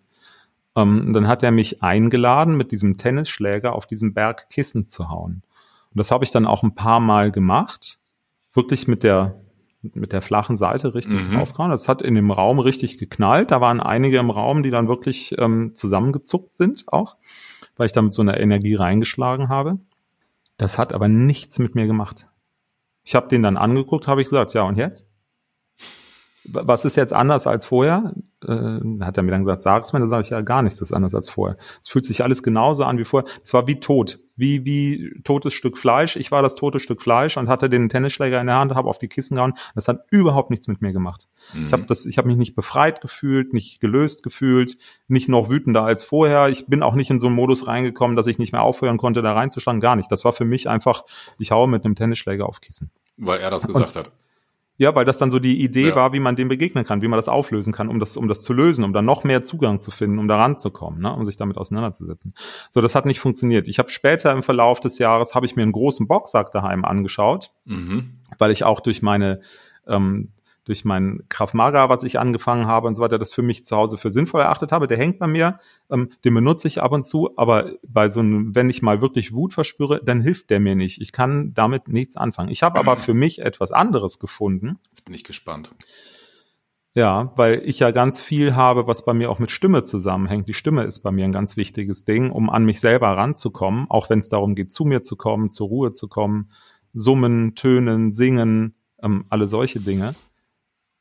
Ähm, 0.76 1.12
dann 1.12 1.26
hat 1.26 1.42
er 1.42 1.50
mich 1.50 1.82
eingeladen, 1.82 2.56
mit 2.56 2.73
diesem 2.73 2.97
Tennisschläger 2.97 3.75
auf 3.75 3.87
diesem 3.87 4.14
Berg 4.14 4.49
Kissen 4.49 4.88
zu 4.88 5.11
hauen. 5.11 5.42
Und 5.90 5.99
das 5.99 6.11
habe 6.11 6.25
ich 6.25 6.30
dann 6.30 6.47
auch 6.47 6.62
ein 6.62 6.75
paar 6.75 7.00
Mal 7.00 7.30
gemacht, 7.30 7.99
wirklich 8.52 8.88
mit 8.88 9.02
der 9.02 9.42
mit 9.82 10.12
der 10.12 10.23
flachen 10.23 10.56
Seite 10.56 10.94
richtig 10.94 11.28
mhm. 11.28 11.35
draufgehauen. 11.35 11.71
Das 11.73 11.88
hat 11.88 12.02
in 12.02 12.14
dem 12.14 12.30
Raum 12.30 12.61
richtig 12.61 12.99
geknallt. 12.99 13.50
Da 13.50 13.61
waren 13.61 13.80
einige 13.80 14.18
im 14.18 14.30
Raum, 14.30 14.62
die 14.62 14.71
dann 14.71 14.87
wirklich 14.87 15.35
ähm, 15.38 15.75
zusammengezuckt 15.75 16.54
sind, 16.54 16.85
auch, 16.87 17.16
weil 17.76 17.87
ich 17.87 17.92
da 17.92 18.00
mit 18.00 18.14
so 18.14 18.23
einer 18.23 18.38
Energie 18.38 18.76
reingeschlagen 18.76 19.49
habe. 19.49 19.78
Das 20.56 20.78
hat 20.78 20.92
aber 20.92 21.09
nichts 21.09 21.59
mit 21.59 21.75
mir 21.75 21.87
gemacht. 21.87 22.28
Ich 23.02 23.16
habe 23.16 23.26
den 23.26 23.42
dann 23.42 23.56
angeguckt, 23.56 24.06
habe 24.06 24.23
ich 24.23 24.28
gesagt, 24.28 24.54
ja 24.54 24.62
und 24.62 24.78
jetzt? 24.78 25.04
Was 26.44 26.84
ist 26.84 26.96
jetzt 26.96 27.12
anders 27.12 27.46
als 27.46 27.66
vorher? 27.66 28.14
Äh, 28.44 28.80
hat 29.00 29.16
er 29.16 29.22
mir 29.22 29.30
dann 29.30 29.42
gesagt, 29.42 29.62
sag's 29.62 29.92
mir, 29.92 30.00
dann 30.00 30.08
sage 30.08 30.22
ich 30.22 30.30
ja 30.30 30.40
gar 30.40 30.62
nichts 30.62 30.80
ist 30.80 30.92
anders 30.92 31.14
als 31.14 31.28
vorher. 31.28 31.56
Es 31.80 31.88
fühlt 31.88 32.04
sich 32.04 32.25
alles 32.25 32.42
genauso 32.42 32.84
an 32.84 32.99
wie 32.99 33.04
vorher. 33.04 33.30
Es 33.44 33.54
war 33.54 33.68
wie 33.68 33.78
tot, 33.78 34.18
wie 34.34 34.64
wie 34.64 35.20
totes 35.22 35.54
Stück 35.54 35.78
Fleisch. 35.78 36.16
Ich 36.16 36.32
war 36.32 36.42
das 36.42 36.56
tote 36.56 36.80
Stück 36.80 37.00
Fleisch 37.00 37.37
und 37.37 37.49
hatte 37.49 37.70
den 37.70 37.88
Tennisschläger 37.88 38.40
in 38.40 38.49
der 38.49 38.56
Hand, 38.56 38.75
habe 38.75 38.88
auf 38.88 38.99
die 38.99 39.08
Kissen 39.08 39.37
gehauen. 39.37 39.54
Das 39.75 39.87
hat 39.87 40.04
überhaupt 40.11 40.50
nichts 40.50 40.66
mit 40.66 40.82
mir 40.82 40.92
gemacht. 40.92 41.28
Mhm. 41.54 41.66
Ich 41.66 41.72
habe 41.72 41.84
das, 41.84 42.06
ich 42.06 42.18
habe 42.18 42.28
mich 42.28 42.37
nicht 42.37 42.56
befreit 42.56 43.00
gefühlt, 43.00 43.52
nicht 43.52 43.80
gelöst 43.80 44.25
gefühlt, 44.25 44.78
nicht 45.06 45.28
noch 45.28 45.49
wütender 45.49 45.84
als 45.84 46.02
vorher. 46.02 46.49
Ich 46.49 46.66
bin 46.66 46.82
auch 46.82 46.94
nicht 46.94 47.11
in 47.11 47.20
so 47.20 47.28
einen 47.28 47.37
Modus 47.37 47.68
reingekommen, 47.68 48.16
dass 48.16 48.26
ich 48.26 48.38
nicht 48.38 48.52
mehr 48.52 48.62
aufhören 48.62 48.99
konnte, 48.99 49.22
da 49.22 49.32
reinzuschlagen. 49.32 49.80
Gar 49.80 49.94
nicht. 49.96 50.11
Das 50.11 50.25
war 50.25 50.32
für 50.32 50.44
mich 50.44 50.68
einfach, 50.68 51.04
ich 51.38 51.52
haue 51.52 51.68
mit 51.68 51.84
einem 51.84 51.94
Tennisschläger 51.94 52.46
auf 52.49 52.61
Kissen. 52.61 52.90
Weil 53.16 53.38
er 53.38 53.50
das 53.50 53.66
gesagt 53.66 53.96
und, 53.96 53.96
hat. 53.96 54.12
Ja, 54.83 54.97
weil 54.97 55.05
das 55.05 55.17
dann 55.17 55.31
so 55.31 55.39
die 55.39 55.62
Idee 55.62 55.91
ja. 55.91 55.95
war, 55.95 56.12
wie 56.12 56.19
man 56.19 56.35
dem 56.35 56.49
begegnen 56.49 56.83
kann, 56.83 57.03
wie 57.03 57.07
man 57.07 57.17
das 57.17 57.29
auflösen 57.29 57.73
kann, 57.73 57.89
um 57.89 58.01
das, 58.01 58.17
um 58.17 58.27
das 58.27 58.43
zu 58.43 58.53
lösen, 58.53 58.83
um 58.83 58.93
dann 58.93 59.05
noch 59.05 59.23
mehr 59.23 59.41
Zugang 59.41 59.79
zu 59.79 59.93
finden, 59.93 60.19
um 60.19 60.27
da 60.27 60.37
ranzukommen, 60.39 61.01
ne, 61.01 61.15
um 61.15 61.25
sich 61.25 61.37
damit 61.37 61.57
auseinanderzusetzen. 61.57 62.35
So, 62.69 62.81
das 62.81 62.97
hat 62.97 63.07
nicht 63.07 63.21
funktioniert. 63.21 63.69
Ich 63.69 63.79
habe 63.79 63.91
später 63.91 64.33
im 64.33 64.43
Verlauf 64.43 64.81
des 64.81 64.99
Jahres 64.99 65.37
habe 65.37 65.47
ich 65.47 65.55
mir 65.55 65.62
einen 65.62 65.71
großen 65.71 66.09
Boxsack 66.09 66.51
daheim 66.51 66.85
angeschaut, 66.85 67.53
mhm. 67.65 68.19
weil 68.39 68.51
ich 68.51 68.65
auch 68.65 68.81
durch 68.81 69.03
meine 69.03 69.41
ähm, 69.87 70.33
durch 70.64 70.85
mein 70.85 71.21
Krav 71.28 71.54
Maga, 71.54 71.88
was 71.88 72.02
ich 72.04 72.19
angefangen 72.19 72.66
habe 72.66 72.87
und 72.87 72.95
so 72.95 73.02
weiter, 73.02 73.19
das 73.19 73.33
für 73.33 73.42
mich 73.42 73.64
zu 73.64 73.76
Hause 73.76 73.99
für 73.99 74.11
sinnvoll 74.11 74.42
erachtet 74.42 74.73
habe. 74.73 74.87
Der 74.87 74.99
hängt 74.99 75.19
bei 75.19 75.26
mir, 75.26 75.59
ähm, 75.90 76.11
den 76.25 76.35
benutze 76.35 76.69
ich 76.69 76.83
ab 76.83 76.92
und 76.92 77.04
zu, 77.04 77.31
aber 77.37 77.73
bei 77.87 78.09
so 78.09 78.21
einem, 78.21 78.54
wenn 78.54 78.71
ich 78.71 78.83
mal 78.83 79.00
wirklich 79.00 79.33
Wut 79.33 79.52
verspüre, 79.52 80.00
dann 80.04 80.21
hilft 80.21 80.50
der 80.50 80.61
mir 80.61 80.75
nicht. 80.75 81.00
Ich 81.00 81.12
kann 81.12 81.52
damit 81.54 81.88
nichts 81.88 82.16
anfangen. 82.16 82.49
Ich 82.49 82.62
habe 82.62 82.78
aber 82.78 82.97
für 82.97 83.14
mich 83.14 83.40
etwas 83.40 83.73
anderes 83.73 84.19
gefunden. 84.19 84.78
Jetzt 84.90 85.04
bin 85.04 85.14
ich 85.14 85.25
gespannt. 85.25 85.71
Ja, 86.95 87.33
weil 87.37 87.62
ich 87.64 87.78
ja 87.78 87.90
ganz 87.90 88.21
viel 88.21 88.54
habe, 88.54 88.87
was 88.87 89.07
bei 89.07 89.14
mir 89.14 89.31
auch 89.31 89.38
mit 89.38 89.50
Stimme 89.50 89.83
zusammenhängt. 89.83 90.47
Die 90.47 90.54
Stimme 90.54 90.85
ist 90.85 91.00
bei 91.00 91.11
mir 91.11 91.25
ein 91.25 91.33
ganz 91.33 91.57
wichtiges 91.57 92.04
Ding, 92.04 92.31
um 92.31 92.50
an 92.50 92.66
mich 92.66 92.81
selber 92.81 93.09
ranzukommen, 93.09 93.87
auch 93.88 94.11
wenn 94.11 94.19
es 94.19 94.28
darum 94.28 94.54
geht, 94.54 94.71
zu 94.71 94.85
mir 94.85 95.00
zu 95.00 95.16
kommen, 95.16 95.50
zur 95.50 95.69
Ruhe 95.69 95.92
zu 95.92 96.07
kommen, 96.07 96.50
summen, 96.92 97.54
tönen, 97.54 98.12
singen, 98.12 98.75
ähm, 99.02 99.25
alle 99.31 99.49
solche 99.49 99.81
Dinge. 99.81 100.14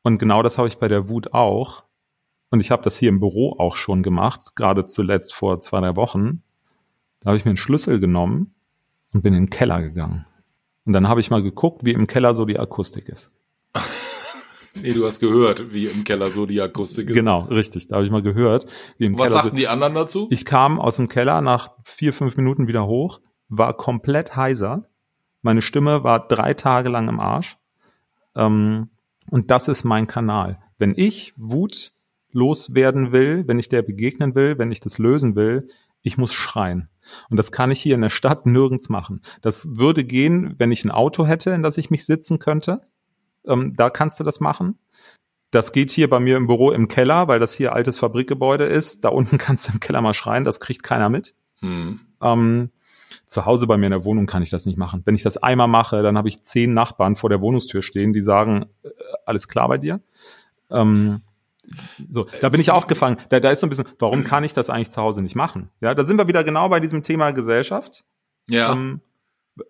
Und 0.02 0.18
genau 0.18 0.42
das 0.42 0.58
habe 0.58 0.68
ich 0.68 0.78
bei 0.78 0.88
der 0.88 1.08
Wut 1.08 1.32
auch. 1.32 1.84
Und 2.50 2.60
ich 2.60 2.70
habe 2.70 2.82
das 2.82 2.96
hier 2.98 3.08
im 3.08 3.20
Büro 3.20 3.56
auch 3.58 3.76
schon 3.76 4.02
gemacht, 4.02 4.56
gerade 4.56 4.84
zuletzt 4.84 5.32
vor 5.32 5.60
zwei, 5.60 5.80
drei 5.80 5.96
Wochen. 5.96 6.42
Da 7.20 7.28
habe 7.28 7.38
ich 7.38 7.44
mir 7.44 7.50
einen 7.50 7.56
Schlüssel 7.56 7.98
genommen 7.98 8.54
und 9.12 9.22
bin 9.22 9.32
in 9.32 9.44
den 9.44 9.50
Keller 9.50 9.80
gegangen. 9.80 10.26
Und 10.84 10.92
dann 10.92 11.08
habe 11.08 11.20
ich 11.20 11.30
mal 11.30 11.42
geguckt, 11.42 11.84
wie 11.84 11.92
im 11.92 12.06
Keller 12.06 12.34
so 12.34 12.44
die 12.44 12.58
Akustik 12.58 13.08
ist. 13.08 13.32
nee, 14.82 14.92
du 14.92 15.06
hast 15.06 15.20
gehört, 15.20 15.72
wie 15.72 15.86
im 15.86 16.04
Keller 16.04 16.30
so 16.30 16.44
die 16.44 16.60
Akustik 16.60 17.08
ist. 17.08 17.14
Genau, 17.14 17.42
richtig. 17.44 17.86
Da 17.86 17.96
habe 17.96 18.04
ich 18.04 18.10
mal 18.10 18.22
gehört, 18.22 18.66
wie 18.98 19.06
im 19.06 19.14
Was 19.14 19.28
Keller. 19.28 19.36
Was 19.36 19.42
sagten 19.44 19.56
so 19.56 19.60
die 19.60 19.68
anderen 19.68 19.94
dazu? 19.94 20.26
Ich 20.30 20.44
kam 20.44 20.80
aus 20.80 20.96
dem 20.96 21.08
Keller 21.08 21.40
nach 21.40 21.70
vier, 21.84 22.12
fünf 22.12 22.36
Minuten 22.36 22.66
wieder 22.66 22.86
hoch, 22.86 23.20
war 23.48 23.74
komplett 23.74 24.36
heiser. 24.36 24.88
Meine 25.42 25.62
Stimme 25.62 26.04
war 26.04 26.26
drei 26.26 26.54
Tage 26.54 26.88
lang 26.88 27.08
im 27.08 27.20
Arsch. 27.20 27.56
Ähm, 28.34 28.90
und 29.32 29.50
das 29.50 29.66
ist 29.66 29.82
mein 29.84 30.06
Kanal. 30.06 30.58
Wenn 30.76 30.92
ich 30.94 31.32
Wut 31.38 31.92
loswerden 32.32 33.12
will, 33.12 33.48
wenn 33.48 33.58
ich 33.58 33.70
der 33.70 33.80
begegnen 33.80 34.34
will, 34.34 34.58
wenn 34.58 34.70
ich 34.70 34.80
das 34.80 34.98
lösen 34.98 35.36
will, 35.36 35.68
ich 36.02 36.18
muss 36.18 36.34
schreien. 36.34 36.90
Und 37.30 37.38
das 37.38 37.50
kann 37.50 37.70
ich 37.70 37.80
hier 37.80 37.94
in 37.94 38.02
der 38.02 38.10
Stadt 38.10 38.44
nirgends 38.46 38.90
machen. 38.90 39.22
Das 39.40 39.78
würde 39.78 40.04
gehen, 40.04 40.54
wenn 40.58 40.70
ich 40.70 40.84
ein 40.84 40.90
Auto 40.90 41.24
hätte, 41.24 41.48
in 41.52 41.62
das 41.62 41.78
ich 41.78 41.90
mich 41.90 42.04
sitzen 42.04 42.40
könnte. 42.40 42.82
Ähm, 43.46 43.72
da 43.74 43.88
kannst 43.88 44.20
du 44.20 44.24
das 44.24 44.40
machen. 44.40 44.78
Das 45.50 45.72
geht 45.72 45.90
hier 45.90 46.10
bei 46.10 46.20
mir 46.20 46.36
im 46.36 46.46
Büro 46.46 46.70
im 46.70 46.88
Keller, 46.88 47.26
weil 47.26 47.38
das 47.38 47.54
hier 47.54 47.72
altes 47.72 47.98
Fabrikgebäude 47.98 48.64
ist. 48.64 49.02
Da 49.02 49.08
unten 49.08 49.38
kannst 49.38 49.66
du 49.66 49.72
im 49.72 49.80
Keller 49.80 50.02
mal 50.02 50.12
schreien, 50.12 50.44
das 50.44 50.60
kriegt 50.60 50.82
keiner 50.82 51.08
mit. 51.08 51.34
Hm. 51.60 52.00
Ähm, 52.20 52.70
zu 53.32 53.46
Hause 53.46 53.66
bei 53.66 53.76
mir 53.76 53.86
in 53.86 53.92
der 53.92 54.04
Wohnung 54.04 54.26
kann 54.26 54.42
ich 54.42 54.50
das 54.50 54.66
nicht 54.66 54.78
machen. 54.78 55.02
Wenn 55.04 55.14
ich 55.14 55.22
das 55.22 55.36
einmal 55.36 55.68
mache, 55.68 56.02
dann 56.02 56.16
habe 56.16 56.28
ich 56.28 56.42
zehn 56.42 56.74
Nachbarn 56.74 57.16
vor 57.16 57.30
der 57.30 57.40
Wohnungstür 57.40 57.82
stehen, 57.82 58.12
die 58.12 58.20
sagen, 58.20 58.66
äh, 58.82 58.88
alles 59.26 59.48
klar 59.48 59.68
bei 59.68 59.78
dir. 59.78 60.00
Ähm, 60.70 61.22
so, 62.08 62.26
da 62.40 62.48
bin 62.48 62.60
ich 62.60 62.70
auch 62.70 62.86
gefangen. 62.86 63.16
Da, 63.28 63.40
da 63.40 63.50
ist 63.50 63.60
so 63.60 63.66
ein 63.66 63.70
bisschen, 63.70 63.88
warum 63.98 64.24
kann 64.24 64.44
ich 64.44 64.52
das 64.52 64.70
eigentlich 64.70 64.90
zu 64.90 65.00
Hause 65.00 65.22
nicht 65.22 65.36
machen? 65.36 65.70
Ja, 65.80 65.94
da 65.94 66.04
sind 66.04 66.18
wir 66.18 66.28
wieder 66.28 66.44
genau 66.44 66.68
bei 66.68 66.80
diesem 66.80 67.02
Thema 67.02 67.30
Gesellschaft. 67.30 68.04
Ja. 68.48 68.72
Ähm, 68.72 69.00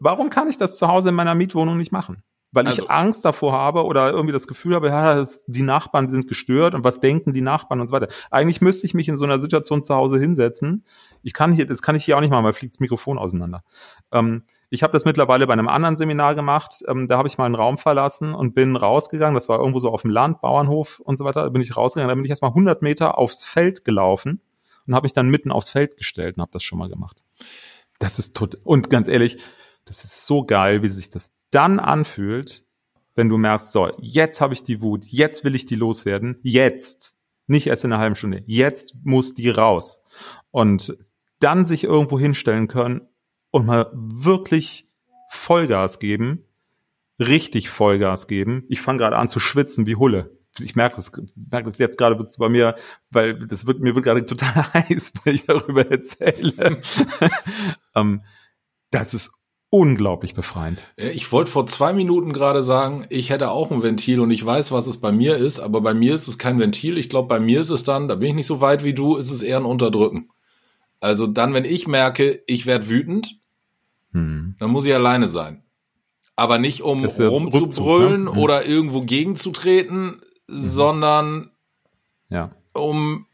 warum 0.00 0.31
kann 0.31 0.49
ich 0.49 0.57
das 0.57 0.78
zu 0.78 0.88
Hause 0.88 1.11
in 1.11 1.14
meiner 1.14 1.35
Mietwohnung 1.35 1.76
nicht 1.76 1.92
machen? 1.92 2.23
Weil 2.52 2.66
also, 2.66 2.82
ich 2.82 2.90
Angst 2.90 3.25
davor 3.25 3.52
habe 3.52 3.85
oder 3.85 4.11
irgendwie 4.11 4.32
das 4.32 4.47
Gefühl 4.47 4.75
habe, 4.75 4.88
ja, 4.88 5.25
die 5.47 5.62
Nachbarn 5.62 6.11
sind 6.11 6.28
gestört 6.28 6.75
und 6.75 6.85
was 6.85 7.00
denken 7.00 7.32
die 7.32 7.40
Nachbarn 7.40 7.80
und 7.80 7.88
so 7.88 7.94
weiter. 7.94 8.09
Eigentlich 8.30 8.61
müsste 8.61 8.87
ich 8.87 8.92
mich 8.92 9.09
in 9.09 9.16
so 9.16 9.25
einer 9.25 9.40
Situation 9.40 9.82
zu 9.82 9.94
Hause 9.94 10.18
hinsetzen. 10.18 10.85
Ich 11.23 11.32
kann 11.32 11.52
hier, 11.52 11.66
das 11.66 11.80
kann 11.80 11.97
ich 11.97 12.04
hier 12.04 12.16
auch 12.16 12.21
nicht 12.21 12.30
machen, 12.30 12.44
weil 12.44 12.52
fliegt 12.52 12.75
das 12.75 12.80
Mikrofon 12.80 13.16
auseinander. 13.16 13.64
Ähm, 14.12 14.42
ich 14.68 14.82
habe 14.82 14.92
das 14.92 15.06
mittlerweile 15.06 15.47
bei 15.47 15.54
einem 15.54 15.68
anderen 15.68 15.97
Seminar 15.97 16.35
gemacht. 16.35 16.85
Ähm, 16.87 17.09
da 17.09 17.16
habe 17.16 17.26
ich 17.26 17.38
mal 17.38 17.47
einen 17.47 17.54
Raum 17.54 17.78
verlassen 17.78 18.35
und 18.35 18.54
bin 18.54 18.76
rausgegangen. 18.76 19.35
Das 19.35 19.49
war 19.49 19.59
irgendwo 19.59 19.78
so 19.78 19.90
auf 19.90 20.02
dem 20.02 20.11
Land, 20.11 20.42
Bauernhof 20.42 21.00
und 21.00 21.16
so 21.16 21.25
weiter. 21.25 21.44
Da 21.44 21.49
bin 21.49 21.62
ich 21.62 21.76
rausgegangen. 21.76 22.09
Da 22.09 22.14
bin 22.14 22.25
ich 22.25 22.30
erstmal 22.30 22.50
100 22.50 22.82
Meter 22.82 23.16
aufs 23.16 23.44
Feld 23.44 23.85
gelaufen 23.85 24.42
und 24.87 24.94
habe 24.94 25.04
mich 25.04 25.14
dann 25.14 25.28
mitten 25.28 25.50
aufs 25.50 25.71
Feld 25.71 25.97
gestellt 25.97 26.37
und 26.37 26.42
habe 26.42 26.52
das 26.52 26.62
schon 26.62 26.78
mal 26.78 26.88
gemacht. 26.90 27.23
Das 27.99 28.18
ist 28.18 28.37
tot. 28.37 28.59
Und 28.64 28.90
ganz 28.90 29.09
ehrlich, 29.09 29.38
das 29.85 30.04
ist 30.04 30.26
so 30.26 30.44
geil, 30.44 30.82
wie 30.82 30.88
sich 30.88 31.11
das 31.11 31.32
dann 31.52 31.78
anfühlt, 31.78 32.64
wenn 33.14 33.28
du 33.28 33.38
merkst, 33.38 33.73
so, 33.73 33.92
jetzt 34.00 34.40
habe 34.40 34.54
ich 34.54 34.64
die 34.64 34.80
Wut, 34.80 35.04
jetzt 35.04 35.44
will 35.44 35.54
ich 35.54 35.66
die 35.66 35.76
loswerden, 35.76 36.38
jetzt, 36.42 37.14
nicht 37.47 37.68
erst 37.68 37.85
in 37.85 37.92
einer 37.92 38.00
halben 38.00 38.14
Stunde, 38.14 38.42
jetzt 38.47 38.97
muss 39.04 39.35
die 39.35 39.50
raus. 39.50 40.02
Und 40.50 40.97
dann 41.38 41.64
sich 41.64 41.85
irgendwo 41.85 42.18
hinstellen 42.18 42.68
können 42.68 43.02
und 43.50 43.66
mal 43.66 43.90
wirklich 43.92 44.88
Vollgas 45.28 45.99
geben, 45.99 46.44
richtig 47.18 47.68
Vollgas 47.68 48.26
geben. 48.26 48.64
Ich 48.68 48.80
fange 48.80 48.99
gerade 48.99 49.16
an 49.16 49.28
zu 49.28 49.38
schwitzen 49.38 49.87
wie 49.87 49.97
Hulle. 49.97 50.38
Ich 50.61 50.76
merke 50.76 50.97
das, 50.97 51.12
merke 51.35 51.66
das 51.66 51.78
jetzt 51.78 51.97
gerade 51.97 52.23
bei 52.38 52.49
mir, 52.49 52.76
weil 53.11 53.38
das 53.38 53.66
wird 53.66 53.80
mir 53.80 53.94
wird 53.94 54.04
gerade 54.04 54.25
total 54.25 54.73
heiß, 54.75 55.12
weil 55.25 55.35
ich 55.35 55.47
darüber 55.47 55.90
erzähle. 55.90 56.80
ähm, 57.94 58.23
das 58.90 59.14
ist 59.14 59.32
unglaublich 59.74 60.34
befreiend. 60.34 60.88
Ich 60.98 61.32
wollte 61.32 61.50
vor 61.50 61.66
zwei 61.66 61.94
Minuten 61.94 62.34
gerade 62.34 62.62
sagen, 62.62 63.06
ich 63.08 63.30
hätte 63.30 63.50
auch 63.50 63.70
ein 63.70 63.82
Ventil 63.82 64.20
und 64.20 64.30
ich 64.30 64.44
weiß, 64.44 64.70
was 64.70 64.86
es 64.86 64.98
bei 64.98 65.12
mir 65.12 65.36
ist, 65.38 65.60
aber 65.60 65.80
bei 65.80 65.94
mir 65.94 66.14
ist 66.14 66.28
es 66.28 66.36
kein 66.36 66.58
Ventil. 66.58 66.98
Ich 66.98 67.08
glaube, 67.08 67.26
bei 67.28 67.40
mir 67.40 67.62
ist 67.62 67.70
es 67.70 67.82
dann, 67.82 68.06
da 68.06 68.16
bin 68.16 68.28
ich 68.28 68.34
nicht 68.34 68.46
so 68.46 68.60
weit 68.60 68.84
wie 68.84 68.92
du, 68.92 69.16
ist 69.16 69.30
es 69.30 69.40
eher 69.42 69.56
ein 69.56 69.64
Unterdrücken. 69.64 70.28
Also 71.00 71.26
dann, 71.26 71.54
wenn 71.54 71.64
ich 71.64 71.88
merke, 71.88 72.42
ich 72.46 72.66
werde 72.66 72.90
wütend, 72.90 73.38
Hm. 74.12 74.56
dann 74.60 74.70
muss 74.70 74.84
ich 74.84 74.92
alleine 74.92 75.28
sein. 75.28 75.62
Aber 76.36 76.58
nicht 76.58 76.82
um 76.82 77.02
der 77.06 77.28
rumzubrüllen 77.28 78.24
ne? 78.24 78.30
Mhm. 78.32 78.38
oder 78.38 78.66
irgendwo 78.66 79.00
gegenzutreten, 79.00 80.20
sondern 80.46 81.50
Ja. 82.28 82.50
um 82.74 83.24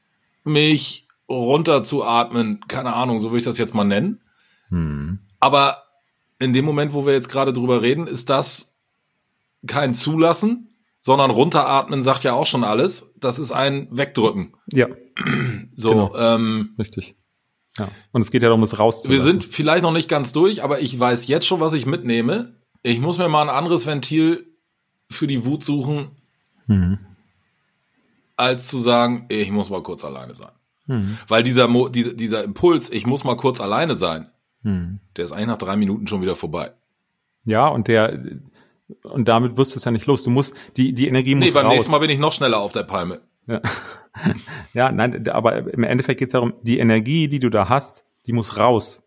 mich 0.45 1.09
runterzuatmen. 1.29 2.61
Keine 2.69 2.93
Ahnung, 2.95 3.19
so 3.19 3.31
würde 3.31 3.39
ich 3.39 3.45
das 3.45 3.59
jetzt 3.59 3.75
mal 3.75 3.83
nennen. 3.83 4.21
Hm. 4.69 5.19
Aber 5.41 5.83
in 6.39 6.53
dem 6.53 6.65
Moment, 6.65 6.93
wo 6.93 7.05
wir 7.07 7.13
jetzt 7.13 7.29
gerade 7.29 7.53
drüber 7.53 7.83
reden, 7.83 8.07
ist 8.07 8.31
das 8.31 8.77
kein 9.67 9.93
Zulassen, 9.95 10.77
sondern 11.01 11.31
runteratmen 11.31 12.03
sagt 12.03 12.25
ja 12.25 12.33
auch 12.35 12.47
schon 12.47 12.65
alles. 12.65 13.13
Das 13.17 13.39
ist 13.39 13.51
ein 13.53 13.89
Wegdrücken. 13.91 14.55
Ja, 14.73 14.87
So, 15.75 15.91
Genau. 15.91 16.17
ähm, 16.17 16.75
richtig. 16.79 17.17
Ja. 17.79 17.89
Und 18.13 18.23
es 18.23 18.31
geht 18.33 18.43
ja 18.43 18.49
darum, 18.49 18.63
es 18.65 18.79
rauszulassen. 18.79 19.11
wir 19.13 19.23
sind 19.23 19.45
vielleicht 19.45 19.83
noch 19.85 19.93
nicht 19.93 20.09
ganz 20.09 20.33
durch, 20.33 20.63
aber 20.65 20.81
ich 20.81 20.99
weiß 20.99 21.29
jetzt 21.29 21.47
schon, 21.47 21.61
was 21.61 21.73
ich 21.75 21.87
mitnehme. 21.87 22.57
Ich 22.83 22.99
muss 23.01 23.19
mir 23.19 23.29
mal 23.29 23.43
ein 23.43 23.49
anderes 23.55 23.87
Ventil 23.87 24.47
für 25.11 25.27
die 25.27 25.45
Wut 25.45 25.65
suchen, 25.65 26.11
Hm. 26.67 26.99
als 28.37 28.69
zu 28.69 28.79
sagen, 28.81 29.27
ich 29.29 29.51
muss 29.51 29.71
mal 29.71 29.83
kurz 29.83 30.05
alleine 30.05 30.35
sein. 30.35 30.51
Hm. 30.87 31.19
Weil 31.29 31.43
dieser, 31.43 31.67
Mo 31.69 31.89
dieser, 31.89 32.13
dieser 32.15 32.45
Impuls, 32.45 32.91
ich 32.91 33.07
muss 33.07 33.25
mal 33.25 33.37
kurz 33.37 33.61
alleine 33.61 33.95
sein, 33.95 34.31
Hm. 34.69 35.01
der 35.17 35.25
ist 35.25 35.33
eigentlich 35.33 35.47
nach 35.47 35.57
drei 35.57 35.77
Minuten 35.77 36.07
schon 36.07 36.21
wieder 36.21 36.37
vorbei. 36.37 36.73
Ja, 37.45 37.69
und 37.69 37.89
der, 37.89 38.23
und 39.03 39.27
damit 39.27 39.57
wirst 39.57 39.75
du 39.75 39.79
es 39.79 39.85
ja 39.85 39.91
nicht 39.91 40.05
los. 40.05 40.23
Du 40.23 40.31
musst, 40.31 40.55
die, 40.77 40.93
die 40.93 41.09
Energie 41.09 41.35
muss 41.35 41.47
Nee, 41.47 41.51
beim 41.53 41.67
raus. 41.67 41.75
nächsten 41.75 41.93
Mal 41.93 41.99
bin 42.01 42.11
ich 42.11 42.19
noch 42.19 42.35
schneller 42.35 42.61
auf 42.61 42.73
der 42.73 42.83
Palme. 42.83 43.23
Ja. 43.47 43.63
ja, 44.75 44.93
nein, 44.93 45.27
aber 45.29 45.73
im 45.73 45.85
Endeffekt 45.85 46.19
geht 46.19 46.29
es 46.29 46.33
darum, 46.33 46.53
die 46.63 46.79
Energie, 46.79 47.29
die 47.29 47.39
du 47.39 47.49
da 47.49 47.71
hast, 47.71 48.05
die 48.27 48.35
muss 48.35 48.59
raus. 48.59 49.05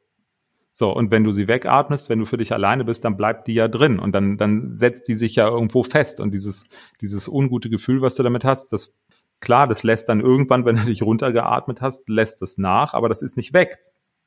So, 0.72 0.91
und 0.91 1.12
wenn 1.12 1.24
du 1.24 1.32
sie 1.32 1.48
wegatmest, 1.48 2.10
wenn 2.10 2.18
du 2.18 2.25
für 2.25 2.38
dich 2.38 2.53
alleine 2.53 2.84
bist, 2.84 3.06
dann 3.06 3.18
bleibt 3.18 3.48
die 3.48 3.53
ja 3.53 3.68
drin 3.68 4.00
und 4.00 4.13
dann, 4.13 4.38
dann 4.38 4.72
setzt 4.72 5.08
die 5.08 5.13
sich 5.13 5.36
ja 5.36 5.48
irgendwo 5.48 5.84
fest. 5.84 6.20
Und 6.20 6.32
dieses, 6.32 6.70
dieses 7.01 7.27
ungute 7.27 7.70
Gefühl, 7.70 8.01
was 8.01 8.15
du 8.15 8.24
damit 8.24 8.46
hast, 8.46 8.74
das, 8.74 8.98
klar, 9.41 9.68
das 9.68 9.84
lässt 9.84 10.10
dann 10.10 10.22
irgendwann, 10.22 10.65
wenn 10.65 10.77
du 10.77 10.86
dich 10.86 11.03
runtergeatmet 11.03 11.82
hast, 11.82 12.10
lässt 12.10 12.41
das 12.41 12.58
nach, 12.58 12.96
aber 12.96 13.10
das 13.10 13.22
ist 13.22 13.38
nicht 13.38 13.53
weg. 13.53 13.77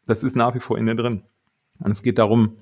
Das 0.06 0.22
ist 0.22 0.36
nach 0.36 0.54
wie 0.54 0.60
vor 0.60 0.78
in 0.78 0.86
dir 0.86 0.94
drin. 0.94 1.22
Und 1.80 1.90
es 1.90 2.02
geht 2.02 2.18
darum, 2.18 2.58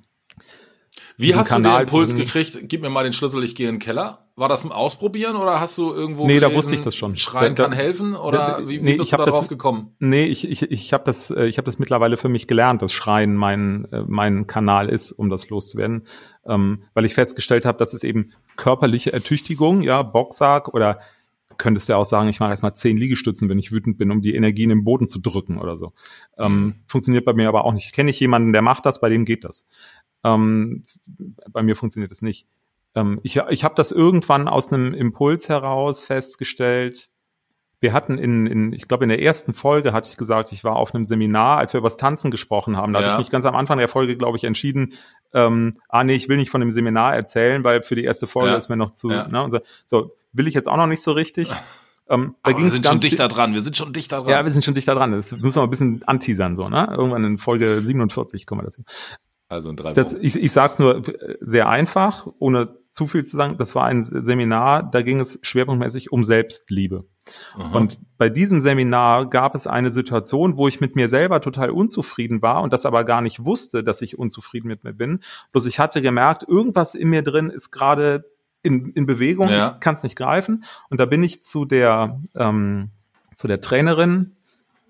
Wie 1.16 1.34
hast 1.34 1.50
du 1.50 1.54
Kanal 1.54 1.84
den 1.84 1.88
Impuls 1.88 2.16
gekriegt? 2.16 2.58
Gib 2.62 2.80
mir 2.82 2.90
mal 2.90 3.04
den 3.04 3.12
Schlüssel, 3.12 3.44
ich 3.44 3.54
gehe 3.54 3.68
in 3.68 3.76
den 3.76 3.80
Keller. 3.80 4.18
War 4.34 4.48
das 4.48 4.64
ein 4.64 4.72
Ausprobieren 4.72 5.36
oder 5.36 5.60
hast 5.60 5.76
du 5.76 5.92
irgendwo 5.92 6.26
Nee, 6.26 6.40
da 6.40 6.48
gelesen, 6.48 6.56
wusste 6.56 6.74
ich 6.74 6.80
das 6.80 6.96
schon. 6.96 7.16
Schreien 7.16 7.54
Da- 7.54 7.64
da- 7.64 7.68
kann 7.68 7.72
helfen 7.76 8.14
oder 8.16 8.38
da- 8.38 8.60
wie, 8.62 8.80
wie 8.80 8.82
nee, 8.82 8.96
bist 8.96 9.08
ich 9.12 9.16
du 9.16 9.22
da 9.22 9.26
drauf 9.30 9.48
gekommen? 9.48 9.94
Nee, 9.98 10.24
ich, 10.24 10.48
ich, 10.48 10.62
ich 10.62 10.92
habe 10.94 11.04
das, 11.04 11.30
äh, 11.30 11.44
ich 11.46 11.58
hab 11.58 11.66
das 11.66 11.78
mittlerweile 11.78 12.16
für 12.16 12.30
mich 12.30 12.46
gelernt, 12.46 12.80
dass 12.80 12.92
Schreien 12.94 13.36
mein, 13.36 13.86
äh, 13.92 14.04
mein 14.06 14.46
Kanal 14.46 14.88
ist, 14.88 15.12
um 15.12 15.28
das 15.28 15.50
loszuwerden. 15.50 16.04
Ähm, 16.46 16.84
weil 16.94 17.04
ich 17.04 17.12
festgestellt 17.14 17.66
habe, 17.66 17.76
dass 17.76 17.92
es 17.92 18.04
eben 18.04 18.32
körperliche 18.56 19.12
Ertüchtigung, 19.12 19.82
ja, 19.82 20.02
Boxsack 20.02 20.68
oder 20.72 21.00
könntest 21.62 21.88
du 21.88 21.92
ja 21.92 21.96
auch 21.96 22.04
sagen, 22.04 22.28
ich 22.28 22.40
mache 22.40 22.50
erstmal 22.50 22.74
zehn 22.74 22.96
Liegestützen, 22.96 23.48
wenn 23.48 23.58
ich 23.58 23.70
wütend 23.70 23.96
bin, 23.96 24.10
um 24.10 24.20
die 24.20 24.34
Energie 24.34 24.64
in 24.64 24.68
den 24.70 24.82
Boden 24.84 25.06
zu 25.06 25.20
drücken 25.20 25.58
oder 25.58 25.76
so. 25.76 25.92
Ähm, 26.36 26.74
funktioniert 26.86 27.24
bei 27.24 27.32
mir 27.32 27.48
aber 27.48 27.64
auch 27.64 27.72
nicht. 27.72 27.86
Ich 27.86 27.92
kenne 27.92 28.06
nicht 28.08 28.18
jemanden, 28.20 28.52
der 28.52 28.62
macht 28.62 28.84
das, 28.84 29.00
bei 29.00 29.08
dem 29.08 29.24
geht 29.24 29.44
das. 29.44 29.66
Ähm, 30.24 30.84
bei 31.50 31.62
mir 31.62 31.76
funktioniert 31.76 32.10
das 32.10 32.20
nicht. 32.20 32.46
Ähm, 32.96 33.20
ich 33.22 33.36
ich 33.50 33.62
habe 33.64 33.74
das 33.76 33.92
irgendwann 33.92 34.48
aus 34.48 34.72
einem 34.72 34.92
Impuls 34.92 35.48
heraus 35.48 36.00
festgestellt. 36.00 37.08
Wir 37.80 37.92
hatten 37.92 38.18
in, 38.18 38.46
in 38.46 38.72
ich 38.72 38.86
glaube, 38.86 39.04
in 39.04 39.08
der 39.08 39.22
ersten 39.22 39.54
Folge 39.54 39.92
hatte 39.92 40.10
ich 40.10 40.16
gesagt, 40.16 40.52
ich 40.52 40.62
war 40.64 40.76
auf 40.76 40.94
einem 40.94 41.04
Seminar, 41.04 41.58
als 41.58 41.72
wir 41.72 41.78
über 41.78 41.88
das 41.88 41.96
Tanzen 41.96 42.30
gesprochen 42.30 42.76
haben. 42.76 42.92
Da 42.92 43.00
Ja. 43.00 43.04
hatte 43.06 43.14
ich 43.14 43.18
mich 43.26 43.30
ganz 43.30 43.44
am 43.44 43.56
Anfang 43.56 43.78
der 43.78 43.88
Folge, 43.88 44.16
glaube 44.16 44.36
ich, 44.36 44.44
entschieden, 44.44 44.94
ähm, 45.34 45.78
ah 45.88 46.04
nee, 46.04 46.14
ich 46.14 46.28
will 46.28 46.36
nicht 46.36 46.50
von 46.50 46.60
dem 46.60 46.70
Seminar 46.70 47.14
erzählen, 47.14 47.64
weil 47.64 47.82
für 47.82 47.94
die 47.94 48.04
erste 48.04 48.26
Folge 48.26 48.50
Ja. 48.50 48.56
ist 48.56 48.68
mir 48.68 48.76
noch 48.76 48.90
zu, 48.90 49.10
Ja. 49.10 49.28
ne, 49.28 49.46
so, 49.50 49.60
so, 49.86 50.14
will 50.32 50.46
ich 50.46 50.54
jetzt 50.54 50.68
auch 50.68 50.76
noch 50.76 50.86
nicht 50.86 51.02
so 51.02 51.12
richtig. 51.12 51.50
Ähm, 52.08 52.34
da 52.42 52.50
Aber 52.50 52.62
wir 52.62 52.70
sind 52.70 52.86
schon 52.86 52.98
dichter 52.98 53.28
dran, 53.28 53.54
wir 53.54 53.60
sind 53.62 53.76
schon 53.76 53.92
dichter 53.92 54.18
dran. 54.20 54.28
ja, 54.28 54.42
wir 54.44 54.50
sind 54.50 54.64
schon 54.64 54.74
dichter 54.74 54.94
dran. 54.94 55.12
Das 55.12 55.32
müssen 55.38 55.58
wir 55.58 55.62
ein 55.62 55.70
bisschen 55.70 56.02
anteasern, 56.04 56.56
so, 56.56 56.68
ne? 56.68 56.88
Irgendwann 56.90 57.24
in 57.24 57.38
Folge 57.38 57.80
47 57.82 58.44
kommen 58.44 58.60
wir 58.60 58.64
dazu. 58.64 58.82
Also 59.52 59.70
in 59.70 59.76
drei 59.76 59.92
Das, 59.92 60.14
Wochen. 60.14 60.24
ich, 60.24 60.36
ich 60.42 60.52
sage 60.52 60.72
es 60.72 60.78
nur 60.78 60.96
äh, 61.08 61.36
sehr 61.40 61.68
einfach, 61.68 62.26
ohne 62.38 62.76
zu 62.88 63.06
viel 63.06 63.24
zu 63.24 63.36
sagen. 63.36 63.56
Das 63.58 63.74
war 63.74 63.84
ein 63.86 64.02
Seminar, 64.02 64.82
da 64.90 65.02
ging 65.02 65.20
es 65.20 65.38
schwerpunktmäßig 65.42 66.12
um 66.12 66.24
Selbstliebe. 66.24 67.04
Aha. 67.54 67.76
Und 67.76 67.98
bei 68.18 68.28
diesem 68.28 68.60
Seminar 68.60 69.30
gab 69.30 69.54
es 69.54 69.66
eine 69.66 69.90
Situation, 69.90 70.56
wo 70.56 70.68
ich 70.68 70.80
mit 70.80 70.96
mir 70.96 71.08
selber 71.08 71.40
total 71.40 71.70
unzufrieden 71.70 72.42
war 72.42 72.62
und 72.62 72.72
das 72.72 72.84
aber 72.84 73.04
gar 73.04 73.20
nicht 73.20 73.44
wusste, 73.44 73.82
dass 73.84 74.02
ich 74.02 74.18
unzufrieden 74.18 74.68
mit 74.68 74.84
mir 74.84 74.92
bin. 74.92 75.20
Bloß 75.52 75.66
ich 75.66 75.78
hatte 75.78 76.02
gemerkt, 76.02 76.44
irgendwas 76.48 76.94
in 76.94 77.08
mir 77.08 77.22
drin 77.22 77.48
ist 77.50 77.70
gerade 77.70 78.24
in, 78.62 78.90
in 78.92 79.06
Bewegung, 79.06 79.48
Ja. 79.48 79.72
ich 79.74 79.80
kann 79.80 79.94
es 79.94 80.02
nicht 80.02 80.16
greifen. 80.16 80.64
Und 80.90 80.98
da 81.00 81.06
bin 81.06 81.22
ich 81.22 81.42
zu 81.42 81.64
der, 81.64 82.20
ähm, 82.34 82.90
zu 83.34 83.48
der 83.48 83.60
Trainerin, 83.60 84.36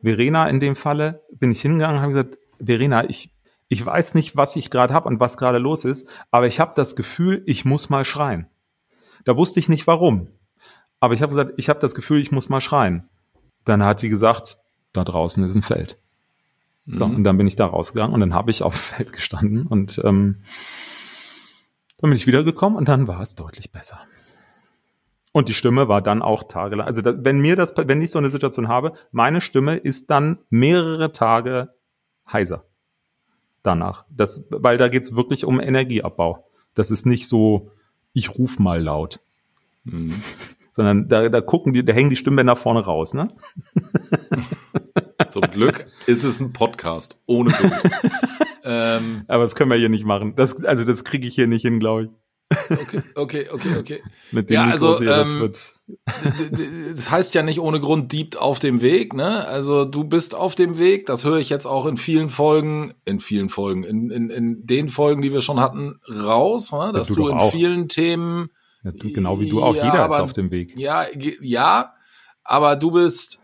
Verena 0.03 0.48
in 0.48 0.59
dem 0.59 0.75
Falle, 0.77 1.22
bin 1.31 1.51
ich 1.53 1.61
hingegangen 1.61 1.96
und 1.96 2.03
habe 2.03 2.12
gesagt, 2.12 2.38
Verena, 2.64 3.09
ich, 3.09 3.31
ich 3.72 3.87
weiß 3.87 4.12
nicht, 4.14 4.37
was 4.37 4.54
ich 4.56 4.68
gerade 4.68 4.92
habe 4.92 5.08
und 5.08 5.18
was 5.18 5.38
gerade 5.38 5.56
los 5.56 5.87
ist, 5.87 6.06
aber 6.30 6.46
ich 6.46 6.61
habe 6.61 6.74
das 6.76 6.94
Gefühl, 6.94 7.42
ich 7.46 7.64
muss 7.64 7.88
mal 7.88 8.04
schreien. 8.04 8.46
Da 9.24 9.35
wusste 9.38 9.61
ich 9.61 9.70
nicht 9.70 9.87
warum. 9.87 10.28
Aber 11.00 11.14
ich 11.14 11.22
habe 11.22 11.30
gesagt, 11.30 11.54
ich 11.56 11.70
habe 11.70 11.80
das 11.80 11.94
Gefühl, 11.94 12.20
ich 12.20 12.30
muss 12.32 12.50
mal 12.50 12.61
schreien. 12.61 13.08
Dann 13.64 13.82
hat 13.82 13.98
sie 13.98 14.11
gesagt, 14.11 14.58
da 14.92 15.04
draußen 15.04 15.42
ist 15.44 15.54
ein 15.54 15.62
Feld. 15.62 15.98
So, 16.85 17.06
Mhm. 17.08 17.16
und 17.16 17.24
dann 17.24 17.38
bin 17.38 17.46
ich 17.46 17.56
da 17.56 17.64
rausgegangen 17.64 18.12
und 18.12 18.20
dann 18.20 18.35
habe 18.35 18.50
ich 18.50 18.62
auf 18.62 18.74
dem 18.74 18.78
Feld 18.96 19.12
gestanden 19.14 19.66
und 19.66 19.98
ähm, 20.04 20.42
dann 21.96 22.11
bin 22.11 22.16
ich 22.16 22.26
wiedergekommen 22.26 22.76
und 22.76 22.88
dann 22.88 23.08
war 23.08 23.20
es 23.22 23.37
deutlich 23.37 23.72
besser. 23.72 24.00
Und 25.32 25.48
die 25.48 25.54
Stimme 25.54 25.88
war 25.88 26.02
dann 26.02 26.20
auch 26.20 26.42
tagelang. 26.42 26.87
Also 26.87 27.00
da, 27.00 27.14
wenn 27.24 27.38
mir 27.38 27.56
das, 27.56 27.72
wenn 27.74 28.02
ich 28.02 28.11
so 28.11 28.18
eine 28.18 28.28
Situation 28.28 28.68
habe, 28.68 28.92
meine 29.12 29.40
Stimme 29.40 29.76
ist 29.78 30.11
dann 30.11 30.40
mehrere 30.50 31.11
Tage 31.12 31.72
heiser 32.30 32.66
danach. 33.62 34.05
Das, 34.11 34.46
weil 34.51 34.77
da 34.77 34.88
geht's 34.88 35.14
wirklich 35.14 35.44
um 35.44 35.61
Energieabbau. 35.61 36.46
Das 36.75 36.90
ist 36.90 37.07
nicht 37.07 37.29
so, 37.29 37.70
ich 38.12 38.37
ruf 38.38 38.59
mal 38.59 38.83
laut, 38.83 39.20
Mhm. 39.85 40.14
sondern 40.70 41.09
da, 41.09 41.29
da 41.29 41.40
gucken 41.40 41.72
die, 41.72 41.85
da 41.85 41.92
hängen 41.92 42.11
die 42.11 42.16
Stimmbänder 42.16 42.57
vorne 42.57 42.81
raus, 42.85 43.14
ne? 43.14 43.29
Zum 45.29 45.42
Glück 45.42 45.87
ist 46.07 46.25
es 46.25 46.40
ein 46.40 46.53
Podcast 46.53 47.18
ohne 47.27 47.51
Bild. 47.51 47.72
ähm, 48.64 49.25
Aber 49.29 49.42
das 49.42 49.55
können 49.55 49.70
wir 49.70 49.77
hier 49.77 49.88
nicht 49.88 50.05
machen. 50.05 50.35
Das, 50.37 50.64
also 50.64 50.85
das 50.85 51.05
kriege 51.05 51.27
ich 51.27 51.35
hier 51.35 51.46
nicht 51.46 51.62
hin, 51.62 51.79
glaube 51.81 52.05
ich. 52.05 52.11
Okay, 52.70 53.02
okay, 53.14 53.48
okay, 53.52 53.76
okay. 53.78 54.02
Mit 54.32 54.48
dem 54.50 54.54
Ja, 54.54 54.64
also, 54.64 54.98
hier, 54.98 55.06
das 55.08 55.34
ähm, 55.34 55.52
Das 56.94 57.10
heißt 57.10 57.34
ja 57.34 57.42
nicht 57.42 57.60
ohne 57.60 57.80
Grund 57.80 58.12
Deep 58.12 58.36
auf 58.36 58.58
dem 58.58 58.80
Weg, 58.80 59.14
ne? 59.14 59.46
Also 59.46 59.84
du 59.84 60.04
bist 60.04 60.34
auf 60.34 60.54
dem 60.54 60.78
Weg, 60.78 61.06
das 61.06 61.24
höre 61.24 61.38
ich 61.38 61.50
jetzt 61.50 61.66
auch 61.66 61.86
in 61.86 61.96
vielen 61.96 62.28
Folgen, 62.28 62.94
in 63.04 63.20
vielen 63.20 63.48
Folgen, 63.48 63.82
in, 63.84 64.10
in, 64.10 64.30
in 64.30 64.66
den 64.66 64.88
Folgen, 64.88 65.22
die 65.22 65.32
wir 65.32 65.40
schon 65.42 65.60
hatten, 65.60 66.00
raus, 66.08 66.72
ne? 66.72 66.92
dass 66.94 67.08
du 67.08 67.14
du, 67.16 67.22
doch 67.24 67.30
in 67.30 67.38
auch. 67.38 67.52
vielen 67.52 67.88
Themen, 67.88 68.50
Ja, 68.84 68.90
du, 68.92 69.12
genau 69.12 69.40
wie 69.40 69.48
du 69.48 69.62
auch. 69.62 69.74
ja, 69.74 69.84
Jeder 69.84 70.06
ist 70.06 70.14
aber- 70.14 70.22
auf 70.24 70.32
dem 70.32 70.50
Weg. 70.50 70.76
ja, 70.78 71.06
ja, 71.40 71.92
aber 72.44 72.76
du 72.76 72.90
bist, 72.90 73.38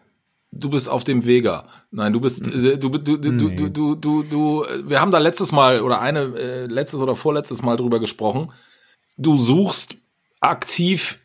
du 0.51 0.71
bist 0.71 0.88
auf 0.88 1.05
dem 1.05 1.27
Weger. 1.27 1.66
Nein, 1.90 2.12
du 2.12 2.21
bist, 2.21 2.49
äh, 2.49 2.79
du, 2.79 2.88
du, 2.88 2.99
du, 2.99 3.16
du, 3.18 3.31
Nee. 3.31 3.55
du, 3.57 3.68
du, 3.68 3.94
du, 3.94 4.23
du, 4.23 4.64
äh, 4.64 4.88
wir 4.88 5.01
haben 5.01 5.11
da 5.12 5.18
letztes 5.18 5.53
Mal 5.53 5.81
oder 5.83 6.01
eine, 6.01 6.21
äh, 6.37 6.66
letztes 6.66 7.01
oder 7.01 7.14
vorletztes 7.14 7.62
Mal 7.62 7.77
drüber 7.77 8.01
gesprochen. 8.01 8.51
Du 9.19 9.37
suchst 9.37 9.97
aktiv 10.41 11.19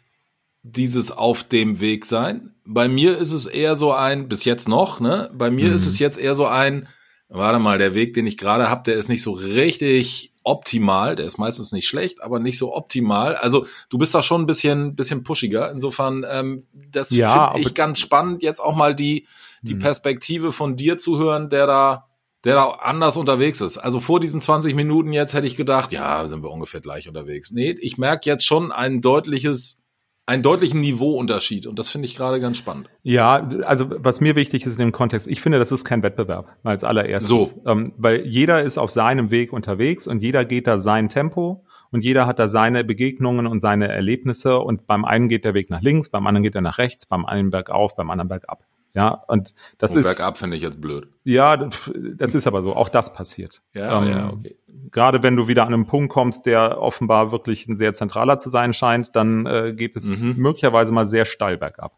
dieses 0.64 1.12
auf 1.12 1.44
dem 1.44 1.80
Weg 1.80 2.06
sein. 2.06 2.54
Bei 2.66 2.88
mir 2.88 3.18
ist 3.18 3.32
es 3.32 3.46
eher 3.46 3.76
so 3.76 3.92
ein, 3.94 4.28
bis 4.30 4.46
jetzt 4.46 4.68
noch, 4.68 5.00
ne? 5.00 5.30
Bei 5.34 5.52
mir 5.52 5.70
Mhm. 5.70 5.76
ist 5.76 5.86
es 5.86 6.00
jetzt 6.00 6.18
eher 6.18 6.34
so 6.36 6.46
ein, 6.48 6.88
warte 7.30 7.60
mal, 7.60 7.78
der 7.78 7.94
Weg, 7.94 8.14
den 8.14 8.26
ich 8.26 8.38
gerade 8.38 8.70
habe, 8.70 8.84
der 8.84 8.96
ist 8.96 9.10
nicht 9.10 9.22
so 9.22 9.32
richtig 9.34 10.32
optimal. 10.44 11.16
Der 11.16 11.26
ist 11.26 11.38
meistens 11.38 11.72
nicht 11.72 11.88
schlecht, 11.88 12.22
aber 12.24 12.40
nicht 12.40 12.58
so 12.58 12.74
optimal. 12.74 13.36
Also 13.36 13.66
du 13.90 13.98
bist 13.98 14.16
da 14.16 14.22
schon 14.22 14.42
ein 14.42 14.46
bisschen, 14.48 14.96
bisschen 14.96 15.24
pushiger. 15.24 15.72
Insofern, 15.72 16.26
ähm, 16.30 16.64
das 16.74 17.12
Ja, 17.12 17.52
finde 17.52 17.68
ich 17.68 17.74
ganz 17.76 18.00
spannend, 18.00 18.42
jetzt 18.44 18.60
auch 18.60 18.76
mal 18.76 18.96
die, 18.96 19.28
die 19.62 19.76
Mhm. 19.76 19.80
Perspektive 19.80 20.52
von 20.52 20.76
dir 20.76 20.98
zu 20.98 21.18
hören, 21.20 21.50
der 21.50 21.68
da, 21.68 22.08
der 22.44 22.56
da 22.56 22.70
anders 22.70 23.18
unterwegs 23.18 23.62
ist. 23.62 23.78
Also 23.78 24.00
vor 24.00 24.20
diesen 24.20 24.42
20 24.42 24.76
Minuten 24.76 25.14
jetzt 25.14 25.34
hätte 25.34 25.48
ich 25.48 25.56
gedacht, 25.56 25.92
ja, 25.92 26.28
sind 26.28 26.44
wir 26.44 26.52
ungefähr 26.52 26.82
gleich 26.82 27.08
unterwegs. 27.08 27.52
Nee, 27.52 27.72
ich 27.80 27.98
merke 27.98 28.30
jetzt 28.30 28.46
schon 28.46 28.72
ein 28.72 29.02
deutliches, 29.02 29.82
einen 30.26 30.44
deutlichen 30.44 30.82
Niveauunterschied 30.82 31.68
und 31.68 31.80
das 31.80 31.90
finde 31.90 32.08
ich 32.08 32.16
gerade 32.16 32.42
ganz 32.42 32.58
spannend. 32.58 32.90
Ja, 33.02 33.48
also 33.64 33.86
was 33.90 34.20
mir 34.20 34.36
wichtig 34.36 34.66
ist 34.66 34.74
in 34.74 34.80
dem 34.80 34.92
Kontext, 34.92 35.28
ich 35.28 35.42
finde, 35.42 35.60
das 35.60 35.72
ist 35.72 35.86
kein 35.86 36.04
Wettbewerb 36.04 36.58
als 36.64 36.84
allererstes. 36.84 37.30
So. 37.30 37.62
Ähm, 37.66 37.94
weil 37.98 38.26
jeder 38.28 38.62
ist 38.62 38.78
auf 38.78 38.90
seinem 38.90 39.32
Weg 39.32 39.54
unterwegs 39.54 40.08
und 40.08 40.22
jeder 40.22 40.44
geht 40.44 40.68
da 40.68 40.80
sein 40.80 41.08
Tempo 41.08 41.66
und 41.92 42.04
jeder 42.04 42.26
hat 42.26 42.40
da 42.40 42.50
seine 42.50 42.84
Begegnungen 42.84 43.48
und 43.48 43.60
seine 43.60 43.88
Erlebnisse 43.88 44.60
und 44.60 44.86
beim 44.86 45.06
einen 45.06 45.30
geht 45.30 45.46
der 45.46 45.54
Weg 45.54 45.70
nach 45.70 45.82
links, 45.82 46.10
beim 46.10 46.28
anderen 46.28 46.44
geht 46.44 46.56
er 46.56 46.62
nach 46.62 46.78
rechts, 46.78 47.06
beim 47.06 47.26
einen 47.26 47.52
bergauf, 47.52 47.96
beim 47.96 48.10
anderen 48.10 48.28
bergab. 48.28 48.66
Ja, 48.96 49.24
und 49.28 49.56
das 49.80 49.94
Und 49.96 50.02
ist. 50.02 50.18
bergab 50.18 50.38
finde 50.38 50.56
ich 50.56 50.62
jetzt 50.62 50.80
blöd. 50.80 51.08
Ja, 51.24 51.58
das 51.58 52.36
ist 52.36 52.46
aber 52.46 52.62
so. 52.62 52.76
Auch 52.76 52.90
das 52.90 53.14
passiert. 53.14 53.62
Ja, 53.74 54.04
ähm, 54.04 54.10
ja, 54.10 54.30
okay. 54.32 54.56
Gerade 54.92 55.24
wenn 55.24 55.36
du 55.36 55.48
wieder 55.48 55.66
an 55.66 55.74
einem 55.74 55.88
Punkt 55.88 56.12
kommst, 56.14 56.46
der 56.46 56.80
offenbar 56.80 57.32
wirklich 57.32 57.68
ein 57.68 57.76
sehr 57.76 57.96
zentraler 57.96 58.38
zu 58.38 58.50
sein 58.52 58.72
scheint, 58.74 59.16
dann 59.16 59.48
äh, 59.48 59.74
geht 59.76 59.96
es 59.96 60.22
Mhm. 60.22 60.36
möglicherweise 60.38 60.94
mal 60.94 61.08
sehr 61.08 61.26
steil 61.26 61.58
bergab. 61.58 61.98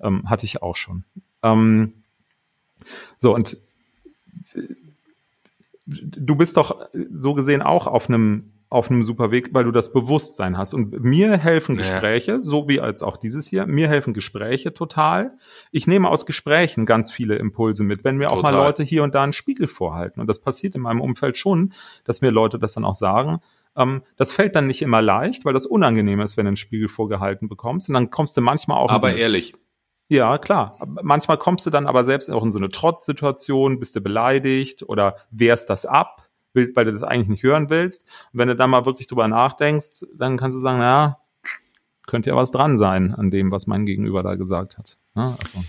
Ähm, 0.00 0.28
hatte 0.28 0.44
ich 0.44 0.60
auch 0.60 0.74
schon. 0.74 1.04
Ähm, 1.44 2.02
so, 3.16 3.32
und 3.32 3.56
du 5.86 6.34
bist 6.34 6.56
doch 6.56 6.88
so 7.10 7.34
gesehen 7.34 7.62
auch 7.62 7.86
auf 7.86 8.08
einem 8.08 8.53
auf 8.70 8.90
einem 8.90 9.02
super 9.04 9.30
Weg, 9.30 9.50
weil 9.52 9.64
du 9.64 9.70
das 9.70 9.92
Bewusstsein 9.92 10.58
hast. 10.58 10.74
Und 10.74 11.00
mir 11.04 11.36
helfen 11.36 11.76
Ja. 11.76 11.82
Gespräche, 11.82 12.42
so 12.42 12.66
wie 12.68 12.80
als 12.80 13.02
auch 13.02 13.16
dieses 13.16 13.46
hier, 13.46 13.66
mir 13.66 13.88
helfen 13.88 14.12
Gespräche 14.14 14.74
total. 14.74 15.36
Ich 15.70 15.86
nehme 15.86 16.08
aus 16.08 16.26
Gesprächen 16.26 16.84
ganz 16.86 17.12
viele 17.12 17.36
Impulse 17.36 17.84
mit, 17.84 18.02
wenn 18.04 18.16
mir 18.16 18.30
auch 18.30 18.42
mal 18.42 18.50
Total. 18.50 18.66
Leute 18.66 18.82
hier 18.82 19.02
und 19.04 19.14
da 19.14 19.22
einen 19.22 19.32
Spiegel 19.32 19.68
vorhalten. 19.68 20.20
Und 20.20 20.26
das 20.26 20.40
passiert 20.40 20.74
in 20.74 20.80
meinem 20.80 21.00
Umfeld 21.00 21.36
schon, 21.36 21.72
dass 22.04 22.20
mir 22.20 22.30
Leute 22.30 22.58
das 22.58 22.74
dann 22.74 22.84
auch 22.84 22.94
sagen. 22.96 23.38
Ähm, 23.76 24.02
das 24.16 24.32
fällt 24.32 24.56
dann 24.56 24.66
nicht 24.66 24.82
immer 24.82 25.02
leicht, 25.02 25.44
weil 25.44 25.52
das 25.52 25.66
unangenehm 25.66 26.20
ist, 26.20 26.36
wenn 26.36 26.44
du 26.46 26.48
einen 26.50 26.56
Spiegel 26.56 26.88
vorgehalten 26.88 27.48
bekommst. 27.48 27.88
Und 27.88 27.94
dann 27.94 28.10
kommst 28.10 28.36
du 28.36 28.40
manchmal 28.40 28.78
auch 28.78 28.88
so 28.88 28.94
Aber 28.94 29.08
eine- 29.08 29.18
ehrlich, 29.18 29.54
ja, 30.08 30.36
klar. 30.38 30.78
Manchmal 31.02 31.38
kommst 31.38 31.64
du 31.66 31.70
dann 31.70 31.86
aber 31.86 32.04
selbst 32.04 32.30
auch 32.30 32.42
in 32.44 32.50
so 32.50 32.58
eine 32.58 32.68
Trotzsituation, 32.68 33.78
bist 33.78 33.96
du 33.96 34.00
beleidigt 34.00 34.82
oder 34.88 35.16
wehrst 35.30 35.70
das 35.70 35.86
ab, 35.86 36.23
will- 36.54 36.72
weil 36.74 36.86
du 36.86 36.92
das 36.92 37.02
eigentlich 37.02 37.28
nicht 37.28 37.42
hören 37.42 37.70
willst. 37.70 38.06
Und 38.32 38.38
wenn 38.38 38.48
du 38.48 38.56
dann 38.56 38.70
mal 38.70 38.86
wirklich 38.86 39.06
drüber 39.06 39.28
nachdenkst, 39.28 40.06
dann 40.14 40.36
kannst 40.36 40.56
du 40.56 40.60
sagen, 40.60 40.78
naja, 40.78 41.18
könnte 42.06 42.30
ja 42.30 42.36
was 42.36 42.50
dran 42.50 42.78
sein 42.78 43.14
an 43.14 43.30
dem, 43.30 43.50
was 43.50 43.66
mein 43.66 43.86
Gegenüber 43.86 44.22
da 44.22 44.34
gesagt 44.34 44.78
hat. 44.78 44.98
Ja, 45.14 45.36
also. 45.40 45.64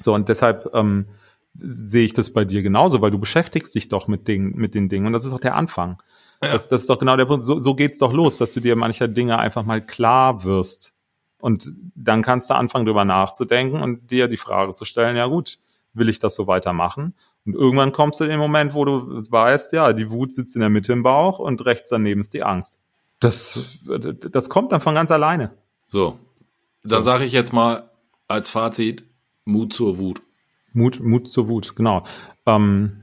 So, 0.00 0.14
und 0.14 0.28
deshalb 0.28 0.70
ähm, 0.74 1.06
sehe 1.54 2.04
ich 2.04 2.12
das 2.12 2.32
bei 2.32 2.44
dir 2.44 2.62
genauso, 2.62 3.00
weil 3.00 3.10
du 3.10 3.18
beschäftigst 3.18 3.74
dich 3.74 3.88
doch 3.88 4.06
mit, 4.08 4.28
Dingen, 4.28 4.52
mit 4.56 4.74
den 4.74 4.88
Dingen. 4.88 5.06
Und 5.06 5.12
das 5.12 5.24
ist 5.24 5.32
auch 5.32 5.40
der 5.40 5.56
Anfang. 5.56 6.00
Das, 6.40 6.68
das 6.68 6.82
ist 6.82 6.90
doch 6.90 6.98
genau 6.98 7.16
der 7.16 7.24
Punkt. 7.24 7.44
So, 7.44 7.58
so 7.58 7.74
geht's 7.74 7.98
doch 7.98 8.12
los, 8.12 8.36
dass 8.36 8.52
du 8.52 8.60
dir 8.60 8.76
mancher 8.76 9.08
Dinge 9.08 9.38
einfach 9.38 9.64
mal 9.64 9.84
klar 9.84 10.44
wirst. 10.44 10.92
Und 11.40 11.72
dann 11.94 12.22
kannst 12.22 12.50
du 12.50 12.54
anfangen, 12.54 12.86
drüber 12.86 13.04
nachzudenken 13.04 13.80
und 13.80 14.10
dir 14.10 14.28
die 14.28 14.36
Frage 14.36 14.72
zu 14.72 14.84
stellen, 14.84 15.16
ja 15.16 15.26
gut, 15.26 15.58
will 15.94 16.08
ich 16.08 16.18
das 16.18 16.34
so 16.34 16.46
weitermachen? 16.46 17.14
Und 17.48 17.54
irgendwann 17.54 17.92
kommst 17.92 18.20
du 18.20 18.24
in 18.24 18.30
den 18.30 18.38
Moment, 18.38 18.74
wo 18.74 18.84
du 18.84 19.08
weißt, 19.08 19.72
ja, 19.72 19.94
die 19.94 20.10
Wut 20.10 20.30
sitzt 20.30 20.54
in 20.54 20.60
der 20.60 20.68
Mitte 20.68 20.92
im 20.92 21.02
Bauch 21.02 21.38
und 21.38 21.64
rechts 21.64 21.88
daneben 21.88 22.20
ist 22.20 22.34
die 22.34 22.42
Angst. 22.42 22.78
Das, 23.20 23.80
das 24.30 24.50
kommt 24.50 24.70
dann 24.70 24.82
von 24.82 24.94
ganz 24.94 25.10
alleine. 25.10 25.52
so. 25.86 26.18
Dann 26.84 27.02
sage 27.02 27.24
ich 27.24 27.32
jetzt 27.32 27.52
mal 27.54 27.90
als 28.28 28.50
Fazit, 28.50 29.04
Mut 29.46 29.72
zur 29.72 29.98
Wut. 29.98 30.20
Mut, 30.74 31.00
Mut 31.00 31.28
zur 31.28 31.48
Wut, 31.48 31.74
genau. 31.74 32.04
Ähm, 32.44 33.00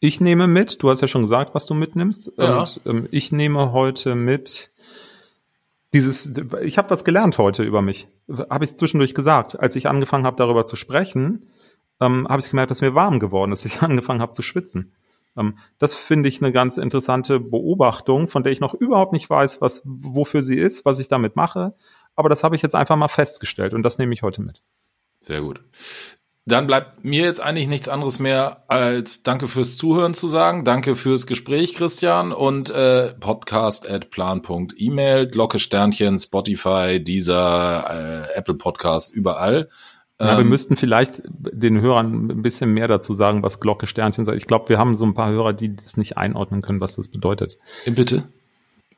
ich 0.00 0.22
nehme 0.22 0.46
mit, 0.46 0.82
du 0.82 0.88
hast 0.88 1.02
ja 1.02 1.06
schon 1.06 1.20
gesagt, 1.22 1.54
was 1.54 1.66
du 1.66 1.74
mitnimmst. 1.74 2.32
Ja. 2.38 2.60
Und 2.60 2.80
ähm, 2.86 3.08
ich 3.10 3.30
nehme 3.30 3.72
heute 3.72 4.14
mit 4.14 4.70
dieses, 5.92 6.32
ich 6.62 6.78
habe 6.78 6.88
was 6.88 7.04
gelernt 7.04 7.36
heute 7.36 7.62
über 7.62 7.82
mich. 7.82 8.08
Habe 8.48 8.64
ich 8.64 8.74
zwischendurch 8.74 9.14
gesagt. 9.14 9.60
Als 9.60 9.76
ich 9.76 9.86
angefangen 9.86 10.24
habe, 10.24 10.36
darüber 10.36 10.64
zu 10.64 10.76
sprechen, 10.76 11.46
ähm, 12.02 12.26
habe 12.28 12.40
ich 12.40 12.50
gemerkt, 12.50 12.70
dass 12.70 12.80
mir 12.80 12.94
warm 12.94 13.20
geworden 13.20 13.52
ist, 13.52 13.64
dass 13.64 13.76
ich 13.76 13.82
angefangen 13.82 14.20
habe 14.20 14.32
zu 14.32 14.42
schwitzen. 14.42 14.92
Ähm, 15.36 15.58
das 15.78 15.94
finde 15.94 16.28
ich 16.28 16.42
eine 16.42 16.52
ganz 16.52 16.76
interessante 16.76 17.40
Beobachtung, 17.40 18.28
von 18.28 18.42
der 18.42 18.52
ich 18.52 18.60
noch 18.60 18.74
überhaupt 18.74 19.12
nicht 19.12 19.28
weiß, 19.30 19.60
was, 19.60 19.82
wofür 19.84 20.42
sie 20.42 20.58
ist, 20.58 20.84
was 20.84 20.98
ich 20.98 21.08
damit 21.08 21.36
mache. 21.36 21.74
Aber 22.14 22.28
das 22.28 22.44
habe 22.44 22.56
ich 22.56 22.62
jetzt 22.62 22.74
einfach 22.74 22.96
mal 22.96 23.08
festgestellt 23.08 23.72
und 23.72 23.82
das 23.82 23.98
nehme 23.98 24.12
ich 24.12 24.22
heute 24.22 24.42
mit. 24.42 24.62
Sehr 25.20 25.40
gut. 25.40 25.60
Dann 26.44 26.66
bleibt 26.66 27.04
mir 27.04 27.24
jetzt 27.24 27.40
eigentlich 27.40 27.68
nichts 27.68 27.88
anderes 27.88 28.18
mehr 28.18 28.64
als 28.68 29.22
Danke 29.22 29.46
fürs 29.46 29.76
Zuhören 29.76 30.12
zu 30.12 30.26
sagen. 30.26 30.64
Danke 30.64 30.96
fürs 30.96 31.28
Gespräch, 31.28 31.74
Christian. 31.74 32.32
Und 32.32 32.68
äh, 32.68 33.14
podcast 33.14 33.88
at 33.88 34.10
plan.email, 34.10 35.28
Glocke 35.28 35.60
Sternchen, 35.60 36.18
Spotify, 36.18 37.00
dieser 37.00 38.26
äh, 38.32 38.36
Apple 38.36 38.54
Podcast, 38.54 39.14
überall. 39.14 39.68
Ja, 40.22 40.36
wir 40.36 40.42
Ähm, 40.44 40.48
müssten 40.48 40.76
vielleicht 40.76 41.22
den 41.26 41.80
Hörern 41.80 42.30
ein 42.30 42.42
bisschen 42.42 42.72
mehr 42.72 42.86
dazu 42.86 43.12
sagen, 43.12 43.42
was 43.42 43.58
Glocke 43.58 43.86
Sternchen 43.88 44.24
soll. 44.24 44.36
Ich 44.36 44.46
glaube, 44.46 44.68
wir 44.68 44.78
haben 44.78 44.94
so 44.94 45.04
ein 45.04 45.14
paar 45.14 45.30
Hörer, 45.30 45.52
die 45.52 45.74
das 45.74 45.96
nicht 45.96 46.16
einordnen 46.16 46.62
können, 46.62 46.80
was 46.80 46.94
das 46.94 47.08
bedeutet. 47.08 47.58
Bitte? 47.86 48.22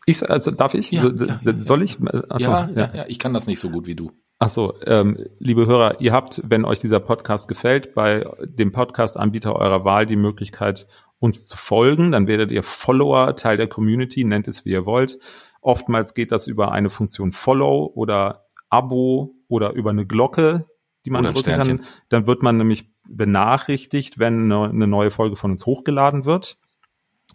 Ich, 0.06 0.28
also 0.28 0.50
darf 0.50 0.74
ich? 0.74 0.90
Ja, 0.90 1.02
So, 1.02 1.24
ja, 1.24 1.38
soll 1.58 1.82
ich? 1.82 1.96
Achso, 2.28 2.50
ja, 2.50 2.68
ja, 2.74 2.90
ja, 2.94 3.04
ich 3.08 3.18
kann 3.18 3.32
das 3.32 3.46
nicht 3.46 3.58
so 3.58 3.70
gut 3.70 3.86
wie 3.86 3.94
du. 3.94 4.12
Ach 4.38 4.50
so, 4.50 4.74
ähm, 4.84 5.16
liebe 5.38 5.66
Hörer, 5.66 6.00
ihr 6.02 6.12
habt, 6.12 6.42
wenn 6.44 6.66
euch 6.66 6.80
dieser 6.80 7.00
Podcast 7.00 7.48
gefällt, 7.48 7.94
bei 7.94 8.26
dem 8.44 8.72
Podcast-Anbieter 8.72 9.56
eurer 9.56 9.84
Wahl 9.86 10.04
die 10.04 10.16
Möglichkeit, 10.16 10.86
uns 11.20 11.46
zu 11.46 11.56
folgen. 11.56 12.12
Dann 12.12 12.26
werdet 12.26 12.50
ihr 12.50 12.62
Follower, 12.62 13.34
Teil 13.34 13.56
der 13.56 13.68
Community, 13.68 14.24
nennt 14.24 14.46
es 14.46 14.66
wie 14.66 14.72
ihr 14.72 14.84
wollt. 14.84 15.18
Oftmals 15.62 16.12
geht 16.12 16.32
das 16.32 16.46
über 16.48 16.72
eine 16.72 16.90
Funktion 16.90 17.32
Follow 17.32 17.90
oder 17.94 18.44
Abo 18.68 19.34
oder 19.48 19.72
über 19.72 19.90
eine 19.90 20.04
Glocke, 20.04 20.66
die 21.04 21.10
man 21.10 21.26
ein 21.26 21.34
drücken 21.34 21.52
kann. 21.52 21.80
Dann 22.08 22.26
wird 22.26 22.42
man 22.42 22.56
nämlich 22.56 22.90
benachrichtigt, 23.08 24.18
wenn 24.18 24.44
eine, 24.44 24.68
eine 24.68 24.86
neue 24.86 25.10
Folge 25.10 25.36
von 25.36 25.50
uns 25.50 25.66
hochgeladen 25.66 26.24
wird. 26.24 26.56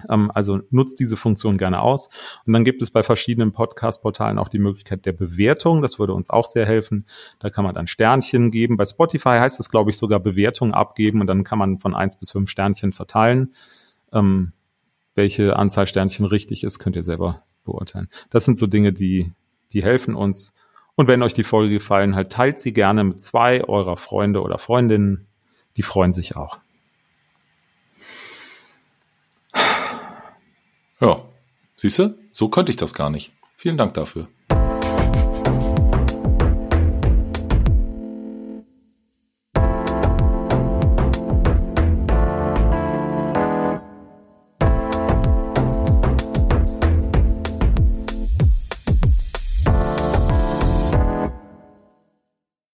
Ähm, 0.07 0.31
also 0.33 0.61
nutzt 0.69 0.99
diese 0.99 1.17
Funktion 1.17 1.57
gerne 1.57 1.81
aus. 1.81 2.09
Und 2.45 2.53
dann 2.53 2.63
gibt 2.63 2.81
es 2.81 2.91
bei 2.91 3.03
verschiedenen 3.03 3.51
Podcast-Portalen 3.51 4.37
auch 4.37 4.49
die 4.49 4.59
Möglichkeit 4.59 5.05
der 5.05 5.13
Bewertung. 5.13 5.81
Das 5.81 5.99
würde 5.99 6.13
uns 6.13 6.29
auch 6.29 6.47
sehr 6.47 6.65
helfen. 6.65 7.05
Da 7.39 7.49
kann 7.49 7.65
man 7.65 7.75
dann 7.75 7.87
Sternchen 7.87 8.51
geben. 8.51 8.77
Bei 8.77 8.85
Spotify 8.85 9.37
heißt 9.39 9.59
es, 9.59 9.69
glaube 9.69 9.91
ich, 9.91 9.97
sogar 9.97 10.19
Bewertung 10.19 10.73
abgeben 10.73 11.21
und 11.21 11.27
dann 11.27 11.43
kann 11.43 11.59
man 11.59 11.79
von 11.79 11.95
eins 11.95 12.17
bis 12.17 12.31
fünf 12.31 12.49
Sternchen 12.49 12.91
verteilen. 12.91 13.53
Ähm, 14.13 14.53
welche 15.15 15.57
Anzahl 15.57 15.87
Sternchen 15.87 16.25
richtig 16.25 16.63
ist, 16.63 16.79
könnt 16.79 16.95
ihr 16.95 17.03
selber 17.03 17.43
beurteilen. 17.65 18.07
Das 18.29 18.45
sind 18.45 18.57
so 18.57 18.67
Dinge, 18.67 18.93
die, 18.93 19.31
die 19.73 19.83
helfen 19.83 20.15
uns. 20.15 20.53
Und 20.99 21.07
wenn 21.07 21.23
euch 21.23 21.33
die 21.33 21.45
Folge 21.45 21.75
gefallen 21.75 22.13
hat, 22.13 22.29
teilt 22.29 22.59
sie 22.59 22.73
gerne 22.73 23.05
mit 23.05 23.23
zwei 23.23 23.63
eurer 23.63 23.95
Freunde 23.95 24.41
oder 24.41 24.57
Freundinnen. 24.57 25.29
Die 25.77 25.81
freuen 25.81 26.11
sich 26.11 26.35
auch. 26.35 26.59
Ja, 30.99 31.23
siehst 31.77 31.99
du? 31.99 32.19
So 32.31 32.49
könnte 32.49 32.71
ich 32.71 32.75
das 32.75 32.93
gar 32.93 33.09
nicht. 33.09 33.31
Vielen 33.55 33.77
Dank 33.77 33.93
dafür. 33.93 34.27